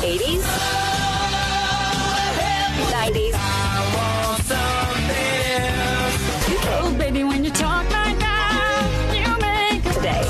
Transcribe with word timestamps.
80s, 0.00 0.44
90s. 2.88 3.36
Oh, 6.80 6.94
baby, 6.98 7.22
when 7.22 7.44
you 7.44 7.50
talk 7.50 7.84
like 7.84 8.18
that, 8.18 9.12
you 9.12 9.28
make 9.44 9.82
Today. 9.92 10.24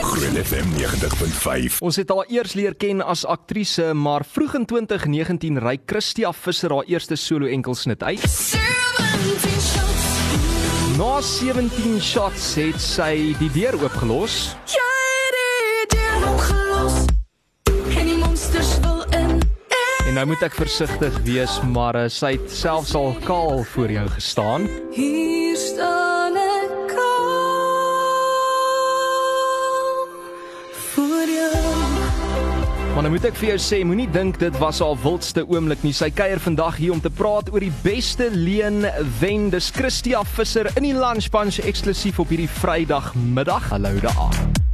Groot 0.00 0.46
FM 0.46 0.72
90.5. 0.80 1.78
Ons 1.84 1.96
het 2.00 2.08
haar 2.08 2.24
eers 2.32 2.56
leer 2.56 2.74
ken 2.74 3.04
as 3.04 3.26
aktrise, 3.28 3.92
maar 3.92 4.24
vroeg 4.24 4.54
in 4.54 4.64
2019 4.66 5.60
ry 5.60 5.76
Christia 5.84 6.32
Visser 6.32 6.72
haar 6.72 6.88
eerste 6.88 7.16
solo 7.16 7.46
enkelsnit 7.46 8.02
uit. 8.02 8.24
Na 10.96 11.20
17 11.20 12.00
shots 12.00 12.54
het 12.56 12.80
sy 12.80 13.36
die 13.38 13.52
deur 13.52 13.76
oopgelos 13.82 14.56
en 20.08 20.14
nou 20.16 20.24
moet 20.30 20.42
ek 20.46 20.54
versigtig 20.56 21.16
wees, 21.26 21.58
maar 21.68 21.96
uh, 21.98 22.06
sy 22.08 22.32
het 22.38 22.52
selfs 22.52 22.94
al 22.96 23.12
kaal 23.26 23.60
voor 23.74 23.90
jou 23.92 24.04
gestaan. 24.14 24.64
Hier 24.96 25.56
staan 25.60 26.36
ek 26.40 26.94
voor 30.94 31.32
jou. 31.34 31.50
Maar 32.94 33.04
nou 33.04 33.12
moet 33.12 33.26
ek 33.28 33.36
vir 33.38 33.50
jou 33.52 33.58
sê, 33.62 33.82
moenie 33.84 34.08
dink 34.14 34.40
dit 34.40 34.56
was 34.62 34.80
haar 34.82 34.96
wildste 35.04 35.44
oomblik 35.44 35.84
nie. 35.84 35.92
Sy 35.94 36.08
kuier 36.10 36.40
vandag 36.42 36.80
hier 36.80 36.96
om 36.96 37.02
te 37.04 37.12
praat 37.12 37.52
oor 37.52 37.62
die 37.62 37.74
beste 37.84 38.30
leen 38.32 38.88
wen. 39.20 39.50
Dis 39.52 39.68
Christia 39.76 40.24
Visser 40.24 40.72
in 40.74 40.88
die 40.88 40.96
Lunch 40.96 41.28
Bunch 41.34 41.60
eksklusief 41.60 42.18
op 42.24 42.32
hierdie 42.32 42.50
Vrydagmiddag. 42.58 43.68
Hallo 43.76 43.92
daar. 44.02 44.67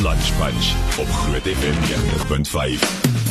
Lunch 0.00 0.32
Bunch 0.38 0.74
op 0.98 1.08
Groot 1.08 1.42
FM 1.42 1.74
90.5. 2.78 3.21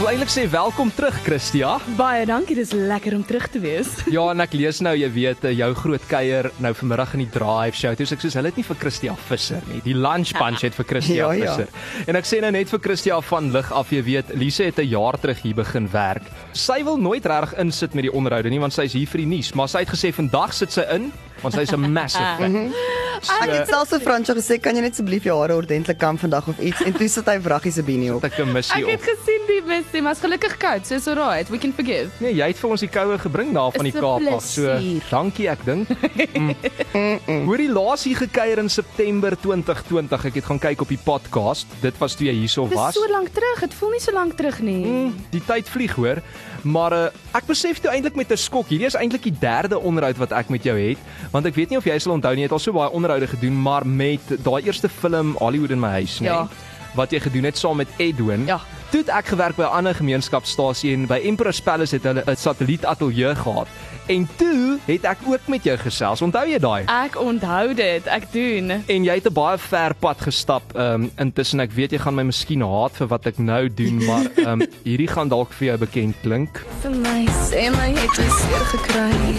Ek 0.00 0.06
wil 0.06 0.14
eintlik 0.14 0.30
sê 0.32 0.42
welkom 0.48 0.88
terug 0.96 1.16
Christia. 1.26 1.74
Baie 1.98 2.22
dankie, 2.24 2.54
dis 2.56 2.70
lekker 2.72 3.12
om 3.18 3.20
terug 3.28 3.50
te 3.52 3.60
wees. 3.60 3.90
Ja, 4.14 4.22
en 4.32 4.40
ek 4.40 4.54
lees 4.56 4.78
nou, 4.80 4.94
jy 4.96 5.10
weet, 5.12 5.44
eh, 5.44 5.52
jou 5.58 5.68
groot 5.76 6.06
kuier 6.08 6.48
nou 6.64 6.70
vanmiddag 6.78 7.12
in 7.18 7.26
die 7.26 7.28
Drive 7.34 7.76
show. 7.76 7.92
Sê 7.92 8.16
ek 8.16 8.24
soos 8.24 8.38
hulle 8.38 8.48
het 8.48 8.56
nie 8.56 8.64
vir 8.64 8.78
Christia 8.80 9.18
Visser 9.28 9.60
nie. 9.68 9.82
Die 9.84 9.92
Lunch 9.92 10.32
Bunch 10.38 10.64
het 10.64 10.78
vir 10.78 10.88
Christia 10.88 11.18
Ja, 11.20 11.34
ja. 11.36 11.52
Visser. 11.52 12.08
En 12.08 12.16
ek 12.16 12.30
sê 12.30 12.40
nou 12.40 12.48
net 12.56 12.72
vir 12.72 12.80
Christia 12.88 13.20
van 13.28 13.52
lig 13.52 13.68
af, 13.76 13.92
jy 13.92 14.00
weet, 14.08 14.32
Lise 14.40 14.70
het 14.70 14.80
'n 14.80 14.88
jaar 14.88 15.20
terug 15.20 15.44
hier 15.44 15.60
begin 15.60 15.90
werk. 15.92 16.32
Sy 16.56 16.80
wil 16.88 16.96
nooit 16.96 17.28
reg 17.28 17.52
insit 17.60 17.92
met 17.92 18.08
die 18.08 18.14
onderhoude 18.16 18.48
nie 18.48 18.62
want 18.64 18.72
sy 18.72 18.88
is 18.88 18.96
hier 18.96 19.06
vir 19.12 19.26
die 19.26 19.30
nuus, 19.36 19.52
maar 19.52 19.68
sy 19.68 19.84
het 19.84 19.92
gesê 19.92 20.14
vandag 20.16 20.56
sit 20.56 20.72
sy 20.72 20.88
in 20.96 21.12
want 21.44 21.54
sy's 21.54 21.76
'n 21.76 21.92
massive 21.92 22.24
fan. 22.40 22.72
Ek 23.44 23.50
het 23.52 23.68
selfs 23.68 23.92
vir 23.92 24.00
Fransjo 24.00 24.32
gesê, 24.32 24.56
kan 24.56 24.76
jy 24.76 24.80
net 24.80 24.96
asseblief 24.96 25.24
jou 25.28 25.36
hare 25.40 25.52
ordentlik 25.60 25.98
kam 26.00 26.16
vandag 26.16 26.48
of 26.48 26.58
iets 26.58 26.80
en 26.80 26.96
toe 26.96 27.08
sit 27.08 27.28
hy 27.28 27.36
vraggies 27.44 27.76
se 27.76 27.84
bini 27.84 28.08
op. 28.10 28.24
Ek 28.24 28.38
'n 28.40 28.56
het 28.56 28.84
op. 28.96 29.39
gesien 29.60 29.68
die 29.68 29.82
missie, 29.82 30.02
maar's 30.02 30.20
gelukkig 30.22 30.56
koud, 30.60 30.86
so 30.86 30.94
is 30.96 31.06
alright. 31.08 31.48
We 31.50 31.58
can 31.58 31.72
forgive. 31.72 32.10
Nee, 32.20 32.32
jy 32.34 32.46
het 32.50 32.58
vir 32.58 32.70
ons 32.70 32.80
die 32.80 32.88
koue 32.88 33.18
gebring 33.20 33.52
daar 33.54 33.72
van 33.74 33.84
die 33.84 33.92
Is 33.92 34.00
Kaap 34.00 34.26
af. 34.32 34.44
So, 34.44 34.76
dankie 35.10 35.48
ek 35.50 35.64
dink. 35.64 35.88
Mm. 36.34 37.46
Hoor 37.46 37.60
die 37.60 37.68
laas 37.70 38.04
hier 38.04 38.16
gekuier 38.16 38.58
in 38.62 38.68
September 38.72 39.36
2020. 39.36 40.24
Ek 40.30 40.34
het 40.40 40.44
gaan 40.48 40.58
kyk 40.62 40.80
op 40.84 40.88
die 40.88 40.98
podcast. 41.04 41.66
Dit 41.82 41.98
was 42.00 42.14
toe 42.16 42.26
jy 42.30 42.34
hierso 42.40 42.66
Dis 42.68 42.78
was. 42.78 42.94
so 42.94 43.06
lank 43.12 43.28
terug. 43.34 43.60
Dit 43.60 43.74
voel 43.74 43.90
nie 43.96 44.00
so 44.02 44.12
lank 44.16 44.36
terug 44.38 44.60
nie. 44.64 44.84
Mm, 44.86 45.14
Die 45.30 45.42
tyd 45.46 45.68
vlieg 45.68 45.94
hoor. 45.98 46.22
Maar 46.62 46.92
uh, 46.92 47.04
ek 47.36 47.46
besef 47.48 47.80
toe 47.80 47.90
eintlik 47.92 48.16
met 48.16 48.30
'n 48.32 48.36
skok. 48.36 48.68
Hierdie 48.68 48.86
is 48.86 48.94
eintlik 48.98 49.22
die 49.22 49.36
derde 49.40 49.78
onderhoud 49.78 50.16
wat 50.18 50.32
ek 50.32 50.48
met 50.50 50.62
jou 50.64 50.76
het, 50.76 50.98
want 51.32 51.46
ek 51.46 51.54
weet 51.54 51.70
nie 51.70 51.78
of 51.78 51.84
jy 51.84 51.98
sal 51.98 52.12
onthou 52.12 52.34
nie, 52.34 52.42
jy 52.44 52.48
het 52.50 52.52
al 52.52 52.58
so 52.58 52.72
baie 52.72 52.90
onderhoude 52.90 53.26
gedoen, 53.26 53.56
maar 53.62 53.86
met 53.86 54.20
daai 54.44 54.62
eerste 54.66 54.88
film 54.88 55.36
Hollywood 55.40 55.70
in 55.70 55.80
my 55.80 55.88
huis, 56.04 56.20
nee. 56.20 56.28
Ja. 56.28 56.48
Wat 56.94 57.10
jy 57.12 57.20
gedoen 57.20 57.44
het 57.44 57.56
saam 57.56 57.76
met 57.76 57.88
Edwin. 57.96 58.44
Ja. 58.46 58.60
Toe 58.90 59.04
het 59.04 59.10
ek 59.14 59.28
gewerk 59.30 59.54
by 59.54 59.62
'n 59.62 59.76
ander 59.78 59.94
gemeenskapstasie 59.94 60.92
en 60.92 61.06
by 61.06 61.20
Empress 61.22 61.60
Palace 61.62 61.94
het 61.94 62.02
hulle 62.02 62.22
'n 62.26 62.36
satellietateljee 62.36 63.34
gehad. 63.34 63.68
En 64.06 64.28
toe 64.36 64.78
het 64.84 65.04
ek 65.04 65.18
ook 65.26 65.46
met 65.46 65.62
jou 65.64 65.78
gesels. 65.78 66.22
Onthou 66.22 66.48
jy 66.48 66.58
daai? 66.58 66.84
Ek 66.86 67.20
onthou 67.20 67.74
dit. 67.74 68.06
Ek 68.06 68.32
doen. 68.32 68.82
En 68.86 69.04
jy 69.04 69.14
het 69.14 69.26
'n 69.26 69.32
baie 69.32 69.58
ver 69.58 69.94
pad 69.94 70.20
gestap. 70.20 70.62
Ehm 70.74 71.02
um, 71.02 71.10
intussen 71.16 71.60
ek 71.60 71.72
weet 71.72 71.90
jy 71.90 71.98
gaan 71.98 72.14
my 72.14 72.22
miskien 72.22 72.62
haat 72.62 72.92
vir 72.96 73.06
wat 73.06 73.26
ek 73.26 73.38
nou 73.38 73.74
doen, 73.74 74.04
maar 74.04 74.26
ehm 74.36 74.60
um, 74.60 74.68
hierdie 74.82 75.08
gaan 75.08 75.28
dalk 75.28 75.52
vir 75.52 75.66
jou 75.66 75.78
bekend 75.78 76.14
klink. 76.22 76.66
Vir 76.82 76.90
my 76.90 77.26
sê 77.46 77.70
my 77.70 77.94
het 77.94 78.16
jy 78.16 78.28
seer 78.40 78.64
gekry. 78.74 79.14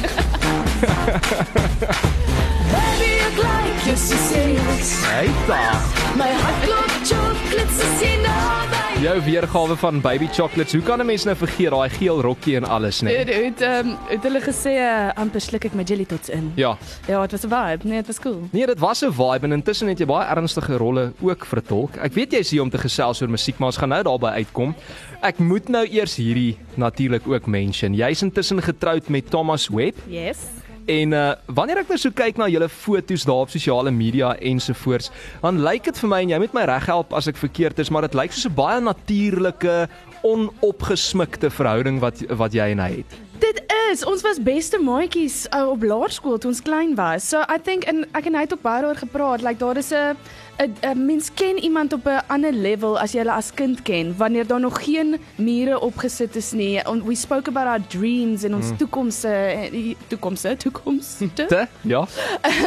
Baby, 2.71 3.11
ek 3.27 3.35
like 3.35 3.83
jou 3.85 3.97
so 3.97 4.15
serious. 4.15 5.03
Hey 5.05 5.29
daar. 5.47 5.75
My 6.15 6.31
hart 6.31 6.63
klop 6.63 6.91
chocolates 7.03 7.79
is 7.83 8.01
in 8.01 8.21
naby. 8.21 8.80
Jou 9.01 9.17
weergawe 9.25 9.75
van 9.81 10.01
Baby 10.01 10.27
Chocolates. 10.29 10.73
Hoe 10.73 10.81
kan 10.81 10.99
'n 10.99 11.05
mens 11.05 11.23
nou 11.23 11.35
vergeet 11.35 11.69
daai 11.69 11.89
geel 11.89 12.21
rokkie 12.21 12.55
en 12.55 12.63
alles, 12.63 13.01
nee? 13.01 13.15
Het 13.17 13.61
ehm 13.61 13.95
het 14.07 14.23
hulle 14.23 14.41
gesê 14.41 14.73
uh, 14.77 15.09
amper 15.15 15.41
sluk 15.41 15.65
ek 15.65 15.73
my 15.73 15.83
jelly 15.83 16.05
tots 16.05 16.29
in. 16.29 16.51
Ja. 16.55 16.77
Ja, 17.07 17.21
dit 17.21 17.31
was 17.31 17.43
'n 17.43 17.49
vibe. 17.49 17.87
Nee, 17.87 17.97
dit 17.97 18.07
was 18.07 18.19
cool. 18.19 18.47
Nee, 18.51 18.65
dit 18.65 18.79
was 18.79 19.01
'n 19.01 19.11
vibe 19.11 19.45
en 19.45 19.51
intussen 19.51 19.87
het 19.87 19.99
jy 19.99 20.05
baie 20.05 20.27
ernstige 20.27 20.77
rolle 20.77 21.13
ook 21.21 21.45
vertolk. 21.45 21.95
Ek 21.95 22.13
weet 22.13 22.31
jy's 22.31 22.49
hier 22.49 22.61
om 22.61 22.69
te 22.69 22.77
gesels 22.77 23.21
oor 23.21 23.29
musiek, 23.29 23.57
maar 23.57 23.67
ons 23.67 23.77
gaan 23.77 23.89
nou 23.89 24.03
daarby 24.03 24.27
uitkom. 24.27 24.75
Ek 25.21 25.37
moet 25.37 25.67
nou 25.69 25.87
eers 25.87 26.15
hierdie 26.15 26.57
natuurlik 26.75 27.27
ook 27.27 27.45
mention. 27.45 27.93
Jy's 27.93 28.21
intussen 28.21 28.61
getroud 28.61 29.09
met 29.09 29.29
Thomas 29.29 29.67
Webb 29.67 29.97
Yes. 30.07 30.37
En 30.85 31.13
uh 31.13 31.33
wanneer 31.45 31.81
ek 31.83 31.89
nou 31.89 31.97
so 31.97 32.11
kyk 32.11 32.37
na 32.37 32.47
julle 32.47 32.69
foto's 32.69 33.25
daar 33.27 33.45
op 33.45 33.49
sosiale 33.49 33.91
media 33.91 34.35
ensovoorts, 34.39 35.11
dan 35.41 35.61
lyk 35.63 35.83
dit 35.83 35.99
vir 35.99 36.09
my 36.09 36.21
en 36.21 36.29
jy 36.29 36.39
moet 36.39 36.53
my 36.53 36.65
reghelp 36.65 37.13
as 37.13 37.27
ek 37.27 37.37
verkeerd 37.37 37.79
is, 37.79 37.89
maar 37.89 38.07
dit 38.07 38.17
lyk 38.17 38.31
soos 38.31 38.49
'n 38.49 38.55
baie 38.55 38.79
natuurlike, 38.81 39.87
onopgesmikte 40.23 41.49
verhouding 41.49 41.99
wat 41.99 42.23
wat 42.29 42.53
jy 42.53 42.71
en 42.71 42.79
hy 42.79 42.91
het. 43.01 43.19
Dit 43.41 43.63
is, 43.89 44.03
ons 44.05 44.21
was 44.21 44.37
beste 44.37 44.77
maatjies 44.77 45.47
uh, 45.49 45.65
op 45.67 45.81
laerskool 45.83 46.37
toe 46.37 46.51
ons 46.51 46.61
klein 46.61 46.93
was. 46.95 47.25
So 47.29 47.41
I 47.49 47.57
think 47.57 47.87
en 47.89 48.05
ek 48.13 48.29
en 48.29 48.35
hy 48.37 48.45
het 48.45 48.53
ook 48.53 48.61
baie 48.61 48.83
daaroor 48.83 49.01
gepraat, 49.01 49.41
like 49.41 49.59
daar 49.59 49.77
is 49.77 49.91
'n 49.91 50.15
'n 50.61 51.05
mens 51.05 51.33
ken 51.33 51.57
iemand 51.57 51.93
op 51.93 52.05
'n 52.05 52.21
ander 52.27 52.53
level 52.53 52.99
as 52.99 53.11
jy 53.11 53.17
hulle 53.17 53.31
as 53.31 53.53
kind 53.53 53.81
ken, 53.81 54.17
wanneer 54.17 54.47
daar 54.47 54.59
nog 54.59 54.83
geen 54.83 55.19
mure 55.35 55.79
opgesit 55.79 56.35
is 56.35 56.51
nie. 56.51 56.85
And 56.85 57.03
we 57.03 57.15
spoke 57.15 57.49
about 57.49 57.67
our 57.67 57.87
dreams 57.87 58.43
en 58.43 58.55
ons 58.55 58.69
mm. 58.69 58.77
toekomse, 58.77 59.69
toekomse, 60.07 60.57
toekomste. 60.57 61.45
Te? 61.47 61.67
Ja. 61.81 62.07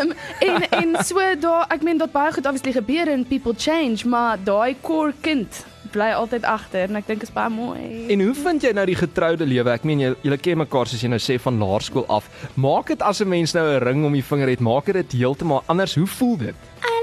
Um, 0.00 0.12
en 0.38 0.70
en 0.70 1.04
so 1.04 1.18
daar 1.40 1.66
ek 1.68 1.82
meen 1.82 1.98
dat 1.98 2.12
baie 2.12 2.32
goed 2.32 2.46
obviously 2.46 2.72
gebeur 2.72 3.08
en 3.08 3.26
people 3.26 3.54
change, 3.56 4.08
maar 4.08 4.38
daai 4.44 4.76
core 4.80 5.12
kind 5.20 5.64
bly 5.90 6.10
altyd 6.10 6.44
agter 6.44 6.88
en 6.88 6.96
ek 6.96 7.06
dink 7.06 7.22
is 7.22 7.32
baie 7.32 7.50
mooi. 7.50 8.06
En 8.08 8.20
hoe 8.20 8.34
vind 8.34 8.62
jy 8.62 8.72
nou 8.72 8.86
die 8.86 8.98
getroude 8.98 9.46
lewe? 9.46 9.70
Ek 9.70 9.84
meen 9.84 10.00
jy 10.00 10.14
julle 10.22 10.38
ken 10.38 10.58
mekaar 10.58 10.90
soos 10.90 11.02
jy 11.02 11.08
nou 11.08 11.22
sê 11.22 11.38
van 11.38 11.58
laerskool 11.58 12.06
af. 12.08 12.28
Maak 12.54 12.86
dit 12.86 13.02
as 13.02 13.20
'n 13.20 13.28
mens 13.28 13.54
nou 13.54 13.66
'n 13.66 13.82
ring 13.84 14.04
om 14.04 14.12
die 14.12 14.24
vinger 14.24 14.48
het, 14.48 14.60
maak 14.60 14.86
dit 14.86 15.12
heeltemal 15.12 15.62
anders. 15.66 15.94
Hoe 15.94 16.06
voel 16.06 16.36
dit? 16.36 16.48
It. 16.48 16.93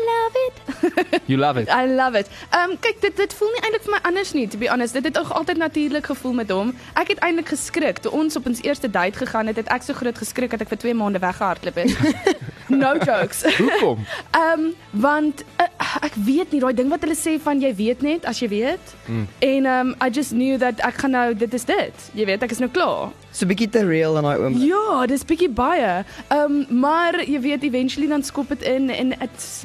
You 1.29 1.37
love 1.39 1.61
it. 1.61 1.69
I 1.69 1.85
love 1.87 2.19
it. 2.19 2.29
Ehm 2.49 2.71
um, 2.71 2.77
kyk 2.79 3.01
dit 3.01 3.17
dit 3.17 3.33
voel 3.33 3.51
nie 3.55 3.61
eintlik 3.65 3.85
vir 3.87 3.93
my 3.95 4.01
anders 4.09 4.33
nie 4.33 4.47
to 4.47 4.57
be 4.57 4.69
honest. 4.69 4.93
Dit 4.93 5.03
het 5.09 5.19
ook 5.19 5.29
altyd 5.39 5.57
natuurlik 5.57 6.05
gevoel 6.05 6.33
met 6.33 6.49
hom. 6.49 6.73
Ek 6.93 7.13
het 7.13 7.19
eintlik 7.19 7.51
geskrik 7.53 8.01
toe 8.03 8.11
ons 8.11 8.35
op 8.35 8.45
ons 8.45 8.61
eerste 8.61 8.89
date 8.89 9.17
gegaan 9.17 9.47
het. 9.51 9.55
Het 9.55 9.71
ek 9.73 9.85
so 9.87 9.93
groot 9.93 10.17
geskrik 10.17 10.51
dat 10.51 10.61
ek 10.61 10.73
vir 10.73 10.81
2 10.85 10.93
maande 10.93 11.19
weggehardloop 11.19 11.75
het. 11.75 11.97
no 12.83 12.95
jokes. 12.97 13.43
Hoekom? 13.57 14.05
Ehm 14.41 14.59
um, 14.59 14.73
want 14.91 15.43
uh, 15.61 15.67
ek 16.05 16.15
weet 16.25 16.51
nie 16.51 16.61
daai 16.63 16.73
ding 16.75 16.89
wat 16.89 17.03
hulle 17.05 17.17
sê 17.17 17.37
van 17.41 17.61
jy 17.61 17.73
weet 17.75 18.01
net 18.05 18.25
as 18.29 18.41
jy 18.41 18.49
weet. 18.51 18.95
Mm. 19.05 19.27
En 19.39 19.65
ehm 19.65 19.91
um, 19.91 19.95
I 20.01 20.09
just 20.09 20.31
knew 20.31 20.59
that 20.59 20.79
ek 20.79 21.03
gaan 21.03 21.15
nou 21.17 21.27
dit 21.35 21.53
is 21.53 21.65
dit. 21.65 22.07
Jy 22.13 22.25
weet 22.25 22.43
ek 22.43 22.55
is 22.55 22.63
nou 22.63 22.71
klaar. 22.71 23.11
So 23.31 23.47
bietjie 23.47 23.69
te 23.71 23.85
real 23.87 24.17
in 24.19 24.27
daai 24.27 24.37
oomblik. 24.37 24.65
Ja, 24.67 25.05
dis 25.07 25.27
bietjie 25.27 25.51
baie. 25.51 26.01
Ehm 26.27 26.63
um, 26.63 26.79
maar 26.81 27.21
jy 27.23 27.39
weet 27.41 27.63
eventually 27.67 28.07
dan 28.07 28.23
skop 28.23 28.49
dit 28.49 28.67
in 28.67 28.89
en 28.89 29.15
it's 29.21 29.63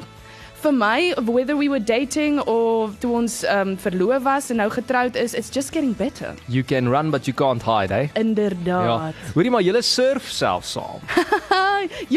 vir 0.61 0.73
my 0.73 1.13
whether 1.25 1.55
we 1.55 1.69
were 1.69 1.83
dating 1.83 2.39
or 2.39 2.89
toe 2.99 3.13
ons 3.19 3.43
ehm 3.43 3.73
um, 3.73 3.77
verloof 3.77 4.23
was 4.23 4.49
en 4.49 4.59
nou 4.61 4.69
getroud 4.73 5.15
is, 5.15 5.33
it's 5.33 5.49
just 5.53 5.71
getting 5.73 5.93
better. 5.97 6.33
You 6.47 6.63
can 6.63 6.89
run 6.89 7.11
but 7.11 7.27
you 7.27 7.35
can't 7.35 7.63
hide, 7.63 7.93
eh? 7.93 8.09
Ja. 8.13 8.21
Inderdaad. 8.21 9.13
Hoorie 9.33 9.51
maar 9.51 9.61
julle 9.61 9.81
surf 9.81 10.29
self 10.29 10.65
saam. 10.65 11.01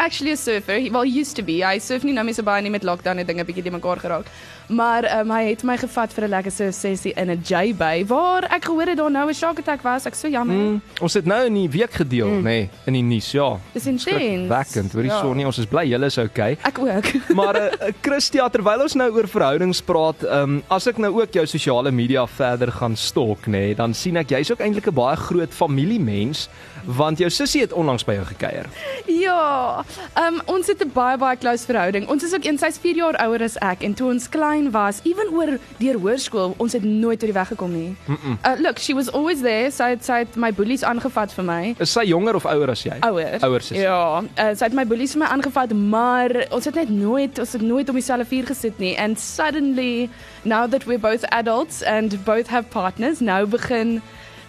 actually 0.00 0.32
a 0.32 0.36
surfer. 0.36 0.78
He, 0.78 0.90
well, 0.90 1.02
he 1.02 1.20
used 1.20 1.36
to 1.36 1.42
be. 1.42 1.60
Hy 1.60 1.78
surf 1.78 2.06
nie 2.06 2.14
nou 2.16 2.24
meer 2.24 2.38
so 2.38 2.46
baie 2.46 2.62
nie 2.64 2.72
met 2.72 2.86
lockdown 2.86 3.20
en 3.20 3.28
dinge 3.28 3.44
bietjie 3.44 3.66
die 3.66 3.74
mekaar 3.74 4.00
geraak. 4.02 4.30
Maar 4.70 5.04
ehm 5.04 5.26
um, 5.26 5.34
hy 5.34 5.50
het 5.50 5.62
my 5.66 5.76
gevat 5.76 6.12
vir 6.14 6.24
'n 6.24 6.30
lekker 6.30 6.52
surf 6.54 6.74
sessie 6.74 7.12
in 7.16 7.30
'n 7.30 7.42
J-Bay 7.42 8.06
waar 8.06 8.44
ek 8.54 8.64
gehoor 8.64 8.86
het 8.86 8.98
daar 8.98 9.10
nou 9.10 9.28
'n 9.28 9.34
shark 9.34 9.58
attack 9.58 9.82
was. 9.82 10.06
Ek 10.06 10.14
so 10.14 10.28
jammer. 10.28 10.56
Mm. 10.56 10.80
Ons 11.00 11.14
het 11.14 11.26
nou 11.26 11.44
in 11.46 11.54
die 11.54 11.68
week 11.68 11.92
gedeel, 11.92 12.26
nê, 12.26 12.38
mm. 12.38 12.42
nee, 12.42 12.70
in 12.86 12.92
die 12.92 13.02
nuus, 13.02 13.32
ja. 13.32 13.58
Dis 13.72 13.86
insane. 13.86 14.48
Wekkend. 14.48 14.92
Hoorie 14.92 15.10
Ja. 15.10 15.16
ja. 15.16 15.22
Sonnie, 15.22 15.46
ons 15.46 15.58
is 15.58 15.66
bly 15.66 15.84
julle 15.84 16.06
is 16.06 16.18
okay. 16.18 16.56
Ek 16.62 16.78
ook. 16.78 17.06
Maar 17.40 17.56
uh, 17.56 17.64
uh, 17.64 17.92
Christia, 18.00 18.48
terwyl 18.48 18.82
ons 18.82 18.94
nou 18.94 19.10
oor 19.10 19.28
verhoudings 19.28 19.82
praat, 19.82 20.22
um, 20.22 20.62
as 20.68 20.86
ek 20.86 20.98
nou 20.98 21.20
ook 21.20 21.32
jou 21.32 21.46
sosiale 21.46 21.90
media 21.90 22.26
verder 22.26 22.72
gaan 22.72 22.96
stalk, 22.96 23.46
nê, 23.46 23.50
nee, 23.50 23.74
dan 23.74 23.94
sien 23.94 24.16
ek 24.16 24.30
jy's 24.30 24.50
ook 24.50 24.60
eintlik 24.60 24.86
'n 24.86 24.94
baie 24.94 25.16
groot 25.16 25.52
familiemens, 25.54 26.48
want 26.84 27.18
jou 27.18 27.30
sussie 27.30 27.60
het 27.60 27.72
onlangs 27.72 28.04
by 28.04 28.14
jou 28.18 28.24
gekuier. 28.24 28.66
Ja, 29.06 29.84
um, 30.18 30.40
ons 30.46 30.66
het 30.66 30.84
'n 30.84 30.90
baie 30.92 31.18
baie 31.18 31.36
close 31.36 31.64
verhouding. 31.64 32.08
Ons 32.08 32.24
is 32.24 32.34
ook 32.34 32.44
een 32.44 32.58
sy's 32.58 32.78
4 32.78 32.94
jaar 32.94 33.16
ouer 33.16 33.42
as 33.42 33.56
ek 33.58 33.82
en 33.82 33.94
toe 33.94 34.10
ons 34.10 34.28
klein 34.28 34.70
was, 34.70 35.00
ewen 35.02 35.28
oor 35.32 35.58
deur 35.78 35.98
hoërskool, 35.98 36.54
ons 36.56 36.72
het 36.72 36.84
nooit 36.84 37.22
oor 37.22 37.30
die 37.32 37.38
weg 37.38 37.48
gekom 37.48 37.72
nie. 37.72 37.96
Mm 38.06 38.18
-mm. 38.22 38.38
Uh, 38.46 38.60
look, 38.60 38.78
she 38.78 38.94
was 38.94 39.12
always 39.12 39.40
there. 39.40 39.70
Sy 39.70 39.88
het 39.88 40.04
sy 40.04 40.18
het 40.18 40.36
my 40.36 40.52
boelies 40.52 40.82
aangevat 40.82 41.32
vir 41.32 41.44
my. 41.44 41.74
Is 41.78 41.92
sy 41.92 42.04
jonger 42.04 42.34
of 42.34 42.44
ouer 42.44 42.70
as 42.70 42.82
jy? 42.82 42.96
Ouer. 43.00 43.38
Ouer 43.40 43.60
sussie. 43.60 43.84
Ja, 43.86 44.20
uh, 44.20 44.50
sy 44.54 44.64
het 44.64 44.72
my 44.72 44.86
boelies 44.86 45.12
vir 45.12 45.18
my 45.18 45.26
aangevat, 45.26 45.72
maar 45.72 46.46
ons 46.50 46.64
het 46.64 46.74
net 46.74 46.88
nooit 46.88 47.38
ons 47.38 47.52
het 47.52 47.62
nooit 47.62 47.88
op 47.88 47.94
dieselfde 47.94 48.24
vuur 48.24 48.46
gesit 48.46 48.78
nie. 48.78 48.98
And 48.98 49.20
suddenly, 49.20 50.08
now 50.42 50.70
that 50.70 50.84
we're 50.84 50.98
both 50.98 51.24
adults 51.24 51.82
and 51.84 52.24
both 52.24 52.48
have 52.48 52.68
partners, 52.68 53.20
nou 53.20 53.46
begin 53.46 54.02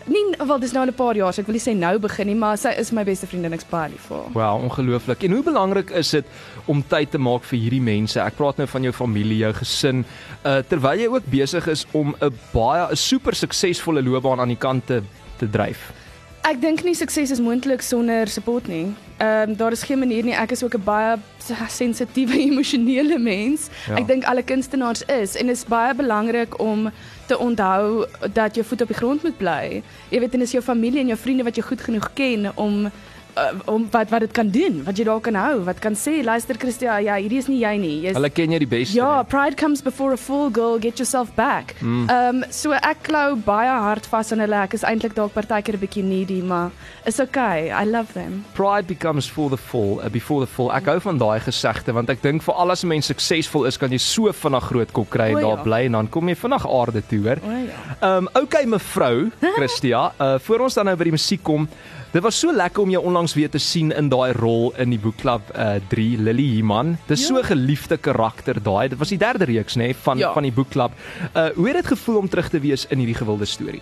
Nie 0.05 0.23
wel 0.37 0.59
dis 0.59 0.71
nou 0.71 0.85
al 0.85 0.91
'n 0.91 0.95
paar 0.95 1.15
jaar, 1.15 1.33
so 1.33 1.41
ek 1.41 1.47
wil 1.47 1.55
nie 1.55 1.61
sê 1.61 1.75
nou 1.77 1.99
begin 1.99 2.27
nie, 2.27 2.35
maar 2.35 2.57
sy 2.57 2.69
is 2.69 2.91
my 2.91 3.03
beste 3.03 3.27
vriendin, 3.27 3.53
ek's 3.53 3.69
baie 3.69 3.89
lief 3.89 4.07
vir 4.07 4.17
haar. 4.17 4.31
Wow, 4.33 4.63
ongelooflik. 4.63 5.23
En 5.23 5.31
hoe 5.31 5.43
belangrik 5.43 5.89
is 5.89 6.09
dit 6.09 6.25
om 6.65 6.83
tyd 6.87 7.11
te 7.11 7.17
maak 7.17 7.43
vir 7.43 7.59
hierdie 7.59 7.81
mense? 7.81 8.19
Ek 8.19 8.35
praat 8.35 8.57
nou 8.57 8.67
van 8.67 8.83
jou 8.83 8.93
familie, 8.93 9.37
jou 9.37 9.53
gesin, 9.53 10.05
uh 10.45 10.61
terwyl 10.61 10.99
jy 10.99 11.07
ook 11.07 11.25
besig 11.29 11.67
is 11.67 11.85
om 11.91 12.15
'n 12.21 12.33
baie 12.53 12.91
'n 12.91 12.95
super 12.95 13.35
suksesvolle 13.35 14.03
loopbaan 14.03 14.39
aan 14.39 14.47
die 14.47 14.57
kant 14.57 14.85
te 14.87 15.01
te 15.37 15.49
dryf. 15.49 15.91
Ek 16.41 16.57
dink 16.57 16.81
nie 16.81 16.95
sukses 16.97 17.29
is 17.29 17.39
moontlik 17.39 17.83
sonder 17.85 18.27
support 18.27 18.67
nie. 18.67 18.95
Ehm 19.21 19.51
um, 19.51 19.55
daar 19.55 19.71
is 19.71 19.83
geen 19.83 19.99
manier 19.99 20.23
nie. 20.25 20.33
Ek 20.33 20.51
is 20.51 20.63
ook 20.63 20.73
'n 20.73 20.83
baie 20.83 21.17
sensitiewe 21.69 22.37
emosionele 22.49 23.19
mens. 23.19 23.69
Ja. 23.87 23.95
Ek 23.95 24.07
dink 24.07 24.23
alle 24.25 24.43
kunstenaars 24.43 25.05
is 25.05 25.35
en 25.35 25.47
dit 25.47 25.55
is 25.55 25.65
baie 25.65 25.93
belangrik 25.93 26.59
om 26.59 26.89
te 27.31 27.37
onthou 27.39 28.05
dat 28.33 28.55
jou 28.55 28.67
voet 28.67 28.81
op 28.81 28.87
die 28.91 28.97
grond 28.97 29.23
moet 29.23 29.37
bly. 29.37 29.81
Jy 30.11 30.19
weet 30.19 30.33
en 30.35 30.43
dis 30.43 30.55
jou 30.57 30.63
familie 30.63 30.99
en 30.99 31.13
jou 31.13 31.19
vriende 31.19 31.45
wat 31.47 31.55
jou 31.55 31.63
goed 31.67 31.83
genoeg 31.87 32.09
ken 32.17 32.49
om 32.59 32.89
om 33.65 33.87
wat 33.91 34.09
wat 34.09 34.25
dit 34.25 34.31
kan 34.35 34.49
doen, 34.51 34.81
wat 34.85 34.97
jy 34.97 35.05
daar 35.07 35.21
kan 35.23 35.35
hou, 35.35 35.63
wat 35.67 35.79
kan 35.83 35.95
sê, 35.95 36.19
luister 36.23 36.57
Christia, 36.59 36.97
ja, 37.03 37.15
hierdie 37.15 37.39
is 37.41 37.47
nie 37.47 37.59
jy 37.61 37.73
nie. 37.81 37.95
Jy's 38.05 38.17
Hulle 38.17 38.29
ken 38.33 38.51
jy 38.51 38.59
die 38.63 38.69
beste. 38.69 38.95
Ja, 38.97 39.21
nee. 39.21 39.29
pride 39.31 39.57
comes 39.59 39.81
before 39.81 40.13
a 40.13 40.17
fall, 40.17 40.49
girl. 40.49 40.79
Get 40.81 40.99
yourself 40.99 41.33
back. 41.35 41.75
Ehm 41.81 42.09
um, 42.09 42.43
so 42.51 42.75
ek 42.75 43.03
klou 43.07 43.35
baie 43.45 43.71
hard 43.71 44.07
vas 44.11 44.31
aan 44.33 44.43
hulle. 44.43 44.63
Ek 44.67 44.75
is 44.77 44.85
eintlik 44.87 45.15
dalk 45.17 45.33
partykeer 45.33 45.77
'n 45.77 45.83
bietjie 45.83 46.03
needy, 46.03 46.41
maar 46.41 46.71
is 47.05 47.19
okay. 47.19 47.69
I 47.71 47.85
love 47.85 48.13
them. 48.13 48.43
Pride 48.53 48.87
becomes 48.87 49.29
for 49.29 49.49
the 49.49 49.57
fall, 49.57 49.99
uh, 50.03 50.09
before 50.09 50.45
the 50.45 50.51
fall. 50.51 50.71
Ek 50.71 50.85
hou 50.85 50.99
van 50.99 51.17
daai 51.17 51.39
gesegde 51.39 51.93
want 51.93 52.09
ek 52.09 52.21
dink 52.21 52.43
vir 52.43 52.55
al 52.55 52.71
as 52.71 52.83
'n 52.83 52.87
mens 52.87 53.05
suksesvol 53.07 53.65
is, 53.65 53.77
kan 53.77 53.91
jy 53.91 53.99
so 53.99 54.31
vinnig 54.31 54.63
groot 54.63 54.91
kop 54.91 55.09
kry 55.09 55.31
en 55.31 55.37
O, 55.37 55.41
daar 55.41 55.57
ja. 55.57 55.63
bly 55.63 55.81
en 55.85 55.91
dan 55.91 56.07
kom 56.09 56.27
jy 56.27 56.35
vinnig 56.35 56.65
aarde 56.67 57.01
toe, 57.07 57.21
hoor. 57.27 57.39
Ja. 57.41 57.79
Ehm 58.01 58.27
um, 58.27 58.29
okay 58.35 58.65
mevrou 58.65 59.31
Christia, 59.57 60.11
uh 60.19 60.39
voor 60.39 60.59
ons 60.67 60.73
dan 60.73 60.85
nou 60.85 60.95
by 60.95 61.03
die 61.03 61.17
musiek 61.17 61.43
kom. 61.43 61.67
Dit 62.11 62.21
was 62.21 62.39
so 62.39 62.51
lekker 62.51 62.81
om 62.83 62.89
jou 62.91 63.03
onlangs 63.07 63.33
weer 63.33 63.49
te 63.49 63.57
sien 63.57 63.91
in 63.95 64.09
daai 64.11 64.33
rol 64.35 64.73
in 64.77 64.89
die 64.91 64.99
boekklub 64.99 65.41
uh 65.55 65.75
3 65.93 66.17
Lily 66.19 66.47
Human. 66.57 66.97
Dis 67.07 67.25
so 67.25 67.37
'n 67.39 67.43
geliefde 67.43 67.97
karakter 67.97 68.59
daai. 68.63 68.89
Dit 68.89 68.97
was 68.99 69.09
die 69.09 69.17
derde 69.17 69.45
reeks 69.45 69.75
nê 69.75 69.93
van 69.95 70.17
Ja. 70.17 70.33
van 70.33 70.43
die 70.43 70.51
boekklub. 70.51 70.91
Uh 71.35 71.47
hoe 71.55 71.67
het 71.67 71.75
dit 71.75 71.87
gevoel 71.87 72.17
om 72.17 72.29
terug 72.29 72.49
te 72.49 72.59
wees 72.59 72.85
in 72.89 72.97
hierdie 72.97 73.15
gewilde 73.15 73.45
storie? 73.45 73.81